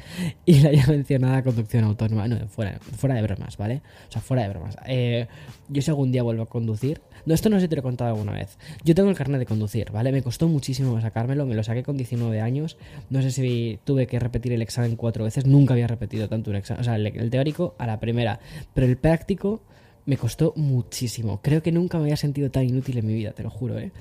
y 0.46 0.60
la 0.60 0.72
ya 0.72 0.88
mencionada 0.88 1.44
conducción 1.44 1.84
autónoma, 1.84 2.28
no, 2.28 2.48
fuera, 2.48 2.80
fuera 2.80 3.16
de 3.16 3.22
bromas, 3.22 3.58
¿vale? 3.58 3.82
O 4.08 4.12
sea, 4.12 4.22
fuera 4.22 4.44
de 4.44 4.50
bromas. 4.50 4.78
Eh, 4.88 5.28
yo 5.68 5.82
si 5.82 5.90
algún 5.90 6.12
día 6.12 6.24
vuelvo 6.24 6.44
a 6.44 6.48
conducir, 6.48 7.02
no, 7.26 7.34
esto 7.34 7.50
no 7.50 7.60
sé 7.60 7.68
te 7.68 7.76
lo 7.76 7.82
he 7.82 7.84
contado 7.84 8.12
alguna 8.12 8.34
vez. 8.34 8.58
Yo 8.84 8.96
tengo 8.96 9.10
el 9.10 9.16
carnet 9.16 9.40
de 9.40 9.46
conducir, 9.46 9.92
¿vale? 9.92 10.12
Me 10.12 10.22
costó 10.22 10.48
muchísimo 10.48 11.00
sacármelo, 11.02 11.46
me 11.46 11.56
lo 11.56 11.64
saqué 11.64 11.84
con 11.84 11.98
19 11.98 12.42
años. 12.42 12.78
No 13.10 13.22
sé 13.22 13.32
si 13.32 13.80
tuve 13.84 14.08
que 14.08 14.20
repetir 14.20 14.54
el 14.54 14.62
examen 14.62 14.96
cuatro 14.96 15.24
veces, 15.24 15.46
nunca 15.46 15.74
había 15.74 15.88
repetido 15.88 16.28
tanto 16.28 16.50
un 16.50 16.58
examen. 16.58 16.82
O 16.82 16.84
sea, 16.84 16.96
el, 16.96 17.30
teórico 17.30 17.76
a 17.78 17.88
la 17.88 18.00
primera, 18.00 18.40
pero 18.74 18.88
el 18.88 18.98
práctico 18.98 19.62
me 20.06 20.18
costó 20.18 20.54
muchísimo. 20.56 21.42
Creo 21.42 21.62
que 21.62 21.72
nunca 21.72 21.98
me 21.98 22.06
había 22.06 22.18
sentido 22.18 22.50
tan 22.50 22.66
inútil 22.66 22.98
en 22.98 23.08
mi 23.08 23.14
vida, 23.14 23.32
te 23.32 23.44
lo 23.44 23.50
juro, 23.50 23.80
¿eh? 23.80 23.92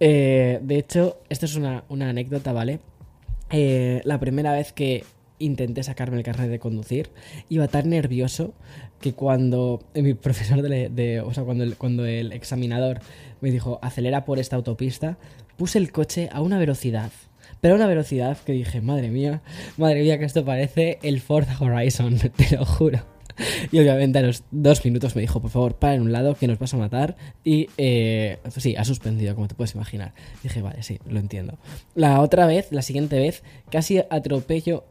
eh 0.00 0.60
de 0.62 0.78
hecho, 0.78 1.18
esto 1.28 1.46
es 1.46 1.56
una, 1.56 1.84
anécdota, 1.88 2.52
¿vale? 2.52 2.80
Eh, 3.50 4.00
la 4.04 4.18
primera 4.18 4.52
vez 4.52 4.72
que 4.72 5.04
intenté 5.38 5.82
sacarme 5.82 6.16
el 6.16 6.22
carnet 6.22 6.48
de 6.48 6.58
conducir, 6.58 7.10
iba 7.48 7.68
tan 7.68 7.90
nervioso 7.90 8.54
que 9.00 9.12
cuando 9.12 9.82
mi 9.94 10.14
profesor 10.14 10.62
de, 10.62 11.20
o 11.20 11.34
sea, 11.34 11.44
cuando 11.44 11.64
el, 11.64 11.76
cuando 11.76 12.06
el 12.06 12.32
examinador 12.32 13.00
me 13.40 13.50
dijo 13.50 13.78
acelera 13.82 14.24
por 14.24 14.38
esta 14.38 14.56
autopista, 14.56 15.18
puse 15.56 15.78
el 15.78 15.92
coche 15.92 16.28
a 16.32 16.40
una 16.40 16.58
velocidad 16.58 17.10
pero 17.62 17.74
a 17.74 17.76
una 17.76 17.86
velocidad 17.86 18.36
que 18.38 18.50
dije, 18.50 18.80
madre 18.80 19.08
mía, 19.08 19.40
madre 19.76 20.02
mía, 20.02 20.18
que 20.18 20.24
esto 20.24 20.44
parece 20.44 20.98
el 21.04 21.20
Forza 21.20 21.56
Horizon, 21.60 22.18
te 22.36 22.56
lo 22.56 22.66
juro. 22.66 22.98
Y 23.70 23.78
obviamente 23.78 24.18
a 24.18 24.22
los 24.22 24.42
dos 24.50 24.84
minutos 24.84 25.14
me 25.14 25.22
dijo, 25.22 25.40
por 25.40 25.50
favor, 25.52 25.76
para 25.76 25.94
en 25.94 26.02
un 26.02 26.10
lado 26.10 26.34
que 26.34 26.48
nos 26.48 26.58
vas 26.58 26.74
a 26.74 26.76
matar. 26.76 27.16
Y 27.44 27.68
eh, 27.78 28.38
sí, 28.56 28.74
ha 28.76 28.84
suspendido, 28.84 29.36
como 29.36 29.46
te 29.46 29.54
puedes 29.54 29.76
imaginar. 29.76 30.12
dije, 30.42 30.60
vale, 30.60 30.82
sí, 30.82 30.98
lo 31.08 31.20
entiendo. 31.20 31.56
La 31.94 32.20
otra 32.20 32.46
vez, 32.46 32.66
la 32.72 32.82
siguiente 32.82 33.16
vez, 33.20 33.44
casi 33.70 34.02
atropello 34.10 34.84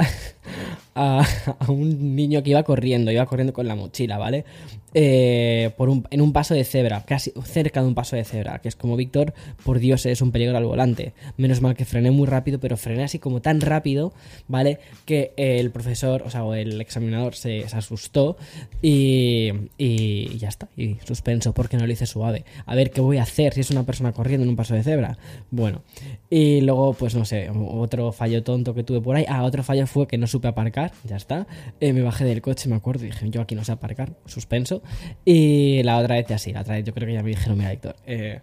a, 0.95 1.25
un 1.69 2.15
niño 2.15 2.43
que 2.43 2.49
iba 2.49 2.63
corriendo, 2.63 3.11
iba 3.11 3.25
corriendo 3.25 3.53
con 3.53 3.67
la 3.67 3.75
mochila, 3.75 4.17
¿vale? 4.17 4.45
Eh, 4.93 5.71
por 5.77 5.87
un, 5.87 6.05
en 6.11 6.19
un 6.19 6.33
paso 6.33 6.53
de 6.53 6.65
cebra, 6.65 7.05
casi 7.05 7.31
cerca 7.45 7.81
de 7.81 7.87
un 7.87 7.95
paso 7.95 8.17
de 8.17 8.25
cebra, 8.25 8.59
que 8.59 8.67
es 8.67 8.75
como 8.75 8.97
Víctor, 8.97 9.33
por 9.63 9.79
Dios, 9.79 10.05
es 10.05 10.21
un 10.21 10.31
peligro 10.31 10.57
al 10.57 10.65
volante. 10.65 11.13
Menos 11.37 11.61
mal 11.61 11.75
que 11.75 11.85
frené 11.85 12.11
muy 12.11 12.27
rápido, 12.27 12.59
pero 12.59 12.75
frené 12.75 13.03
así 13.03 13.17
como 13.17 13.41
tan 13.41 13.61
rápido, 13.61 14.11
¿vale? 14.49 14.79
Que 15.05 15.33
el 15.37 15.71
profesor, 15.71 16.23
o 16.25 16.29
sea, 16.29 16.43
o 16.43 16.53
el 16.55 16.81
examinador 16.81 17.35
se, 17.35 17.65
asustó 17.71 18.35
y, 18.81 19.51
y, 19.77 20.37
ya 20.37 20.49
está, 20.49 20.67
y 20.75 20.97
suspenso 21.05 21.53
porque 21.53 21.77
no 21.77 21.87
lo 21.87 21.93
hice 21.93 22.05
suave. 22.05 22.43
A 22.65 22.75
ver 22.75 22.91
qué 22.91 22.99
voy 22.99 23.17
a 23.17 23.23
hacer 23.23 23.53
si 23.53 23.61
es 23.61 23.71
una 23.71 23.85
persona 23.85 24.11
corriendo 24.11 24.43
en 24.43 24.49
un 24.49 24.55
paso 24.57 24.73
de 24.73 24.83
cebra. 24.83 25.17
Bueno, 25.51 25.83
y 26.29 26.61
luego, 26.61 26.93
pues 26.93 27.15
no 27.15 27.23
sé, 27.23 27.49
otro 27.49 28.11
fallo 28.11 28.43
tonto 28.43 28.73
que 28.73 28.83
tuve 28.83 28.99
por 28.99 29.15
ahí. 29.15 29.25
Ah, 29.27 29.43
otro 29.43 29.63
fallo 29.63 29.87
fue 29.87 30.07
que 30.07 30.17
no 30.17 30.27
supe 30.27 30.47
aparcar, 30.47 30.80
ya 31.03 31.17
está. 31.17 31.47
Eh, 31.79 31.93
me 31.93 32.01
bajé 32.01 32.25
del 32.25 32.41
coche, 32.41 32.69
me 32.69 32.75
acuerdo, 32.75 33.05
y 33.05 33.07
dije, 33.07 33.29
yo 33.29 33.41
aquí 33.41 33.55
no 33.55 33.63
sé 33.63 33.71
aparcar, 33.71 34.13
suspenso. 34.25 34.81
Y 35.25 35.83
la 35.83 35.97
otra 35.97 36.15
vez 36.15 36.27
ya 36.27 36.37
sí, 36.37 36.53
la 36.53 36.61
otra 36.61 36.75
vez 36.75 36.85
yo 36.85 36.93
creo 36.93 37.07
que 37.07 37.13
ya 37.13 37.23
me 37.23 37.29
dijeron, 37.29 37.57
mira, 37.57 37.71
Héctor, 37.71 37.95
eh, 38.05 38.41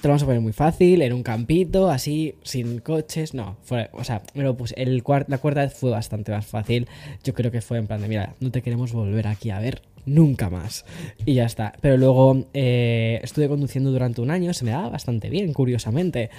te 0.00 0.08
lo 0.08 0.10
vamos 0.10 0.22
a 0.22 0.26
poner 0.26 0.40
muy 0.40 0.52
fácil, 0.52 1.02
en 1.02 1.12
un 1.12 1.22
campito, 1.22 1.88
así, 1.90 2.36
sin 2.42 2.80
coches. 2.80 3.32
No, 3.34 3.56
o 3.92 4.04
sea, 4.04 4.22
me 4.34 4.42
lo 4.42 4.56
puse. 4.56 4.74
El 4.76 5.02
la 5.28 5.38
cuarta 5.38 5.62
vez 5.62 5.74
fue 5.74 5.90
bastante 5.90 6.32
más 6.32 6.46
fácil. 6.46 6.86
Yo 7.24 7.32
creo 7.34 7.50
que 7.50 7.62
fue 7.62 7.78
en 7.78 7.86
plan 7.86 8.02
de, 8.02 8.08
mira, 8.08 8.34
no 8.40 8.50
te 8.50 8.62
queremos 8.62 8.92
volver 8.92 9.26
aquí 9.26 9.50
a 9.50 9.58
ver 9.58 9.82
nunca 10.04 10.50
más. 10.50 10.84
Y 11.24 11.34
ya 11.34 11.44
está. 11.44 11.72
Pero 11.80 11.96
luego 11.96 12.46
eh, 12.54 13.20
estuve 13.22 13.48
conduciendo 13.48 13.90
durante 13.90 14.20
un 14.20 14.30
año, 14.30 14.54
se 14.54 14.64
me 14.64 14.70
daba 14.70 14.88
bastante 14.88 15.28
bien, 15.30 15.52
curiosamente. 15.52 16.30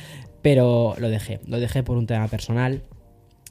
Pero 0.42 0.96
lo 0.98 1.10
dejé, 1.10 1.40
lo 1.48 1.60
dejé 1.60 1.84
por 1.84 1.98
un 1.98 2.08
tema 2.08 2.28
personal. 2.28 2.84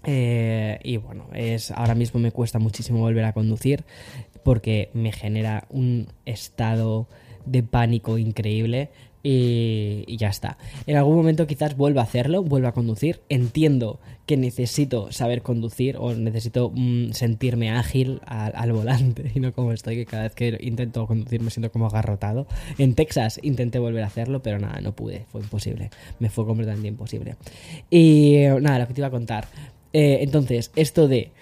Eh, 0.07 0.79
y 0.85 0.97
bueno, 0.99 1.27
es, 1.35 1.73
ahora 1.73 1.97
mismo 1.97 2.21
me 2.21 2.31
cuesta 2.31 2.59
muchísimo 2.59 3.01
volver 3.01 3.25
a 3.25 3.33
conducir 3.33 3.85
porque 4.45 4.90
me 4.95 5.11
genera 5.11 5.66
un 5.69 6.07
estado 6.25 7.09
de 7.45 7.64
pánico 7.64 8.16
increíble 8.16 8.90
y, 9.29 10.16
ya 10.16 10.29
está. 10.29 10.57
En 10.87 10.97
algún 10.97 11.16
momento 11.16 11.49
quizás 11.49 11.77
vuelva 11.77 12.03
a 12.03 12.05
hacerlo, 12.05 12.45
vuelva 12.45 12.69
a 12.69 12.73
conducir. 12.73 13.23
Entiendo 13.29 13.99
que 14.25 14.37
necesito 14.37 15.11
saber 15.11 15.42
conducir 15.42 15.97
o 15.99 16.14
necesito 16.14 16.71
mm, 16.73 17.11
sentirme 17.11 17.71
ágil 17.73 18.21
al, 18.25 18.73
volante 18.73 19.33
y 19.35 19.40
no 19.40 19.53
como 19.53 19.73
estoy, 19.73 19.97
que 19.97 20.07
cada 20.07 20.23
vez 20.25 20.35
que 20.37 20.57
intento 20.61 21.09
conducir 21.09 21.42
me 21.42 21.51
siento 21.51 21.73
como 21.73 21.87
agarrotado. 21.87 22.47
En 22.79 22.95
Texas 22.95 23.40
intenté 23.42 23.81
volver 23.81 24.05
a 24.05 24.07
hacerlo, 24.07 24.42
pero 24.42 24.61
nada, 24.61 24.81
no 24.81 24.95
pude, 24.95 25.27
fue 25.33 25.40
imposible. 25.40 25.90
Me 26.21 26.31
fue 26.31 26.47
completamente 26.47 26.87
imposible. 26.87 27.35
Y 27.90 28.45
nada, 28.61 28.79
lo 28.79 28.87
que 28.87 28.95
te 28.95 29.01
iba 29.01 29.09
a 29.09 29.11
contar. 29.11 29.49
Eh, 29.98 30.22
entonces, 30.22 30.72
esto 30.76 31.09
de 31.09 31.32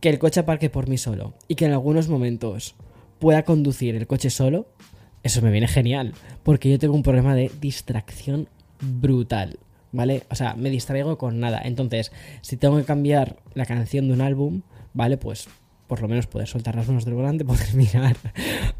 que 0.00 0.08
el 0.08 0.18
coche 0.18 0.40
aparque 0.40 0.70
por 0.70 0.88
mí 0.88 0.98
solo 0.98 1.34
y 1.46 1.54
que 1.54 1.66
en 1.66 1.72
algunos 1.72 2.08
momentos 2.08 2.74
pueda 3.20 3.44
conducir 3.44 3.94
el 3.94 4.08
coche 4.08 4.28
solo, 4.28 4.66
eso 5.22 5.40
me 5.40 5.52
viene 5.52 5.68
genial, 5.68 6.12
porque 6.42 6.68
yo 6.68 6.80
tengo 6.80 6.96
un 6.96 7.04
problema 7.04 7.36
de 7.36 7.48
distracción 7.60 8.48
brutal, 8.80 9.60
¿vale? 9.92 10.24
O 10.30 10.34
sea, 10.34 10.54
me 10.54 10.68
distraigo 10.68 11.16
con 11.16 11.38
nada. 11.38 11.62
Entonces, 11.64 12.10
si 12.40 12.56
tengo 12.56 12.76
que 12.76 12.82
cambiar 12.82 13.36
la 13.54 13.66
canción 13.66 14.08
de 14.08 14.14
un 14.14 14.20
álbum, 14.20 14.62
¿vale? 14.92 15.16
Pues 15.16 15.46
por 15.86 16.02
lo 16.02 16.08
menos 16.08 16.26
poder 16.26 16.48
soltar 16.48 16.74
las 16.74 16.88
manos 16.88 17.04
del 17.04 17.14
volante, 17.14 17.44
poder 17.44 17.72
mirar 17.74 18.16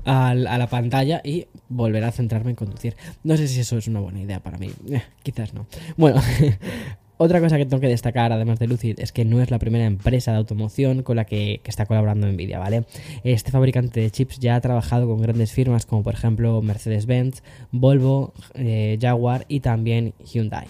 a 0.05 0.35
la 0.35 0.67
pantalla 0.67 1.21
y 1.23 1.47
volver 1.69 2.03
a 2.03 2.11
centrarme 2.11 2.51
en 2.51 2.57
conducir. 2.57 2.97
No 3.23 3.37
sé 3.37 3.47
si 3.47 3.61
eso 3.61 3.79
es 3.79 3.87
una 3.87 4.01
buena 4.01 4.21
idea 4.21 4.41
para 4.41 4.59
mí, 4.59 4.73
eh, 4.91 5.05
quizás 5.23 5.55
no. 5.55 5.69
Bueno, 5.97 6.21
Otra 7.19 7.41
cosa 7.41 7.57
que 7.57 7.65
tengo 7.65 7.81
que 7.81 7.89
destacar, 7.89 8.31
además 8.33 8.59
de 8.59 8.67
Lucid, 8.67 9.01
es 9.01 9.11
que 9.11 9.25
no 9.25 9.41
es 9.41 9.51
la 9.51 9.59
primera 9.59 9.87
empresa 9.87 10.33
de 10.33 10.39
automoción 10.39 11.03
con 11.03 11.17
la 11.17 11.25
que, 11.25 11.61
está 11.65 11.87
colaborando 11.87 12.27
Nvidia, 12.27 12.59
¿vale? 12.59 12.85
Este 13.25 13.51
fabricante 13.51 14.01
de 14.01 14.11
chips 14.11 14.39
ya 14.39 14.57
ha 14.57 14.61
trabajado 14.61 15.07
con 15.07 15.21
grandes 15.21 15.53
firmas 15.53 15.87
como 15.87 16.03
por 16.03 16.15
ejemplo 16.15 16.61
Mercedes-Benz, 16.61 17.43
Volvo, 17.73 18.35
eh, 18.55 18.99
Jaguar 19.01 19.47
y 19.49 19.61
también 19.61 20.13
Hyundai. 20.25 20.67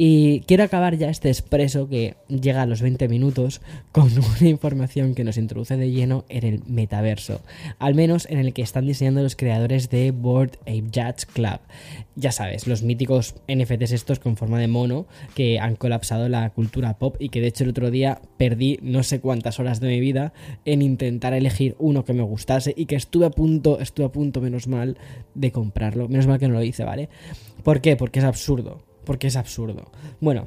Y 0.00 0.42
quiero 0.42 0.62
acabar 0.62 0.96
ya 0.96 1.10
este 1.10 1.28
expreso 1.28 1.88
que 1.88 2.14
llega 2.28 2.62
a 2.62 2.66
los 2.66 2.80
20 2.80 3.08
minutos 3.08 3.60
con 3.90 4.08
una 4.40 4.48
información 4.48 5.12
que 5.16 5.24
nos 5.24 5.36
introduce 5.36 5.76
de 5.76 5.90
lleno 5.90 6.24
en 6.28 6.46
el 6.46 6.62
metaverso, 6.68 7.40
al 7.80 7.96
menos 7.96 8.24
en 8.30 8.38
el 8.38 8.52
que 8.52 8.62
están 8.62 8.86
diseñando 8.86 9.24
los 9.24 9.34
creadores 9.34 9.90
de 9.90 10.12
Board 10.12 10.52
Ape 10.60 10.84
Judge 10.94 11.26
Club. 11.32 11.58
Ya 12.14 12.30
sabes, 12.30 12.68
los 12.68 12.84
míticos 12.84 13.34
NFTs 13.52 13.90
estos 13.90 14.20
con 14.20 14.36
forma 14.36 14.60
de 14.60 14.68
mono 14.68 15.06
que 15.34 15.58
han 15.58 15.74
colapsado 15.74 16.28
la 16.28 16.48
cultura 16.50 16.96
pop 16.96 17.16
y 17.18 17.30
que 17.30 17.40
de 17.40 17.48
hecho 17.48 17.64
el 17.64 17.70
otro 17.70 17.90
día 17.90 18.22
perdí 18.36 18.78
no 18.82 19.02
sé 19.02 19.20
cuántas 19.20 19.58
horas 19.58 19.80
de 19.80 19.88
mi 19.88 19.98
vida 19.98 20.32
en 20.64 20.80
intentar 20.80 21.32
elegir 21.32 21.74
uno 21.80 22.04
que 22.04 22.12
me 22.12 22.22
gustase 22.22 22.72
y 22.76 22.86
que 22.86 22.94
estuve 22.94 23.26
a 23.26 23.30
punto, 23.30 23.80
estuve 23.80 24.06
a 24.06 24.12
punto 24.12 24.40
menos 24.40 24.68
mal 24.68 24.96
de 25.34 25.50
comprarlo, 25.50 26.08
menos 26.08 26.28
mal 26.28 26.38
que 26.38 26.46
no 26.46 26.54
lo 26.54 26.62
hice, 26.62 26.84
¿vale? 26.84 27.08
¿Por 27.64 27.80
qué? 27.80 27.96
Porque 27.96 28.20
es 28.20 28.24
absurdo 28.24 28.87
porque 29.08 29.28
es 29.28 29.36
absurdo. 29.36 29.90
Bueno, 30.20 30.46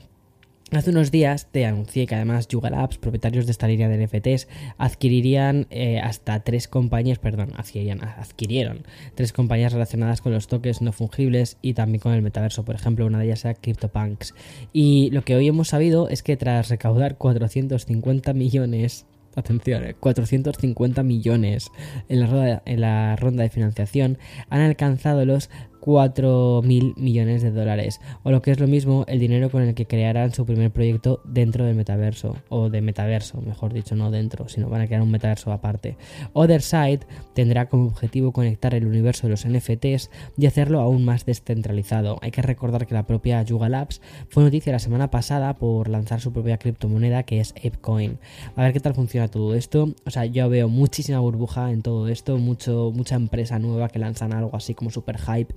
Hace 0.71 0.91
unos 0.91 1.11
días 1.11 1.49
te 1.51 1.65
anuncié 1.65 2.07
que 2.07 2.15
además 2.15 2.47
Yuga 2.47 2.69
Labs, 2.69 2.97
propietarios 2.97 3.45
de 3.45 3.51
esta 3.51 3.67
línea 3.67 3.89
de 3.89 4.07
NFTs, 4.07 4.47
adquirirían 4.77 5.67
eh, 5.69 5.99
hasta 5.99 6.39
tres 6.39 6.69
compañías, 6.69 7.19
perdón, 7.19 7.51
adquirieron 7.57 8.83
tres 9.13 9.33
compañías 9.33 9.73
relacionadas 9.73 10.21
con 10.21 10.31
los 10.31 10.47
toques 10.47 10.81
no 10.81 10.93
fungibles 10.93 11.57
y 11.61 11.73
también 11.73 11.99
con 11.99 12.13
el 12.13 12.21
metaverso, 12.21 12.63
por 12.63 12.75
ejemplo, 12.75 13.05
una 13.05 13.19
de 13.19 13.25
ellas 13.25 13.43
era 13.43 13.53
CryptoPunks. 13.55 14.33
Y 14.71 15.09
lo 15.11 15.23
que 15.23 15.35
hoy 15.35 15.49
hemos 15.49 15.67
sabido 15.67 16.07
es 16.07 16.23
que 16.23 16.37
tras 16.37 16.69
recaudar 16.69 17.17
450 17.17 18.31
millones 18.31 19.05
atención, 19.35 19.83
450 19.99 21.01
eh, 21.01 21.03
millones 21.03 21.71
en 22.09 22.19
la, 22.19 22.61
en 22.65 22.81
la 22.81 23.15
ronda 23.15 23.43
de 23.43 23.49
financiación, 23.49 24.17
han 24.49 24.61
alcanzado 24.61 25.25
los 25.25 25.49
4 25.81 26.61
mil 26.63 26.93
millones 26.95 27.41
de 27.41 27.51
dólares, 27.51 27.99
o 28.23 28.31
lo 28.31 28.41
que 28.41 28.51
es 28.51 28.59
lo 28.59 28.67
mismo, 28.67 29.03
el 29.07 29.19
dinero 29.19 29.49
con 29.49 29.63
el 29.63 29.73
que 29.73 29.87
crearán 29.87 30.33
su 30.33 30.45
primer 30.45 30.71
proyecto 30.71 31.21
dentro 31.25 31.65
del 31.65 31.75
metaverso, 31.75 32.37
o 32.49 32.69
de 32.69 32.81
metaverso, 32.81 33.41
mejor 33.41 33.73
dicho, 33.73 33.95
no 33.95 34.11
dentro, 34.11 34.47
sino 34.47 34.69
van 34.69 34.81
a 34.81 34.87
crear 34.87 35.01
un 35.01 35.11
metaverso 35.11 35.51
aparte. 35.51 35.97
Otherside 36.33 37.01
tendrá 37.33 37.67
como 37.67 37.87
objetivo 37.87 38.31
conectar 38.31 38.75
el 38.75 38.85
universo 38.85 39.27
de 39.27 39.31
los 39.31 39.45
NFTs 39.45 40.09
y 40.37 40.45
hacerlo 40.45 40.79
aún 40.79 41.03
más 41.03 41.25
descentralizado. 41.25 42.19
Hay 42.21 42.31
que 42.31 42.41
recordar 42.41 42.85
que 42.85 42.93
la 42.93 43.07
propia 43.07 43.41
Yuga 43.41 43.67
Labs 43.67 44.01
fue 44.29 44.43
noticia 44.43 44.71
la 44.71 44.79
semana 44.79 45.09
pasada 45.09 45.55
por 45.55 45.89
lanzar 45.89 46.21
su 46.21 46.31
propia 46.31 46.57
criptomoneda 46.57 47.23
que 47.23 47.39
es 47.39 47.53
ApeCoin. 47.57 48.19
A 48.55 48.61
ver 48.61 48.73
qué 48.73 48.79
tal 48.79 48.93
funciona 48.93 49.27
todo 49.27 49.55
esto. 49.55 49.93
O 50.05 50.11
sea, 50.11 50.25
yo 50.25 50.47
veo 50.49 50.69
muchísima 50.69 51.19
burbuja 51.19 51.71
en 51.71 51.81
todo 51.81 52.07
esto, 52.07 52.37
mucho, 52.37 52.91
mucha 52.93 53.15
empresa 53.15 53.57
nueva 53.57 53.89
que 53.89 53.99
lanzan 53.99 54.33
algo 54.33 54.55
así 54.55 54.75
como 54.75 54.91
super 54.91 55.17
hype 55.17 55.53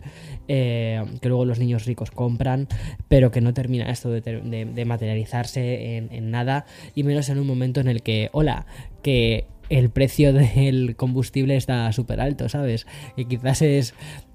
eh, 0.48 1.03
que 1.20 1.29
luego 1.29 1.44
los 1.44 1.59
niños 1.59 1.85
ricos 1.85 2.11
compran, 2.11 2.68
pero 3.09 3.31
que 3.31 3.40
no 3.40 3.55
termina 3.55 3.90
esto 3.90 4.11
de, 4.11 4.85
materializarse 4.87 5.96
en, 5.96 6.31
nada, 6.31 6.66
y 6.94 7.03
menos 7.03 7.29
en 7.29 7.38
un 7.38 7.46
momento 7.46 7.81
en 7.81 7.88
el 7.88 8.03
que, 8.03 8.29
hola, 8.33 8.66
que 9.03 9.46
el 9.70 9.90
precio 9.90 10.33
del 10.35 10.96
combustible 10.96 11.57
está 11.57 11.90
súper 11.92 12.20
alto, 12.20 12.48
¿sabes? 12.48 12.87
Y 13.16 13.27
quizás 13.27 13.62
es, 13.62 13.94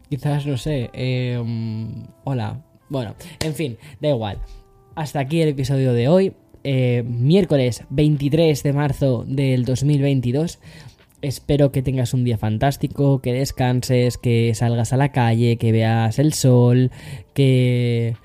quizás, 0.10 0.46
no 0.46 0.58
sé, 0.58 0.90
em, 0.94 2.06
hola, 2.24 2.64
bueno, 2.90 3.16
en 3.44 3.54
fin, 3.54 3.78
da 4.00 4.10
igual. 4.10 4.40
Hasta 4.96 5.20
aquí 5.20 5.42
el 5.42 5.50
episodio 5.50 5.94
de 5.94 6.08
hoy. 6.08 6.34
Eh, 6.64 7.04
miércoles 7.08 7.86
23 7.90 8.64
de 8.64 8.74
marzo 8.74 9.24
del 9.26 9.64
2022. 9.64 10.60
Espero 11.22 11.72
que 11.72 11.82
tengas 11.82 12.14
un 12.14 12.24
día 12.24 12.38
fantástico, 12.38 13.20
que 13.20 13.34
descanses, 13.34 14.18
que 14.18 14.54
salgas 14.56 14.94
a 14.94 14.98
la 14.98 15.12
calle, 15.12 15.58
que 15.58 15.72
veas 15.72 16.18
el 16.18 16.34
sol, 16.34 16.92
que 17.34 18.16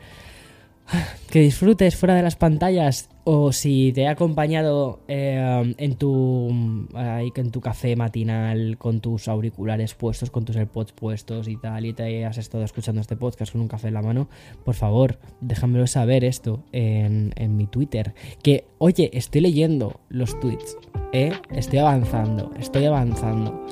que 1.31 1.41
disfrutes 1.41 1.97
fuera 1.97 2.15
de 2.15 2.23
las 2.23 2.37
pantallas 2.37 3.09
o 3.25 3.53
si 3.53 3.93
te 3.93 4.03
he 4.03 4.09
acompañado 4.09 5.01
eh, 5.09 5.75
en 5.79 5.97
tu 5.97 6.49
en 6.95 7.51
tu 7.51 7.61
café 7.61 7.97
matinal 7.97 8.77
con 8.79 9.01
tus 9.01 9.29
auriculares 9.29 9.95
puestos, 9.95 10.31
con 10.31 10.45
tus 10.45 10.57
AirPods 10.57 10.93
puestos 10.93 11.49
y 11.49 11.57
tal, 11.57 11.87
y 11.87 11.93
te 11.93 12.25
has 12.25 12.39
estado 12.39 12.65
escuchando 12.65 13.01
este 13.01 13.17
podcast 13.17 13.53
con 13.53 13.63
un 13.63 13.69
café 13.69 13.89
en 13.89 13.95
la 13.95 14.03
mano, 14.03 14.29
por 14.65 14.75
favor, 14.75 15.19
déjamelo 15.41 15.87
saber 15.87 16.25
esto 16.25 16.63
en, 16.73 17.33
en 17.37 17.57
mi 17.57 17.67
Twitter. 17.67 18.15
Que, 18.43 18.67
oye, 18.79 19.11
estoy 19.15 19.41
leyendo 19.41 20.01
los 20.09 20.39
tweets, 20.41 20.77
¿eh? 21.13 21.33
Estoy 21.51 21.79
avanzando, 21.79 22.53
estoy 22.59 22.85
avanzando. 22.85 23.67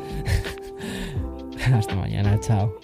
Hasta 1.73 1.95
mañana, 1.95 2.41
chao. 2.41 2.82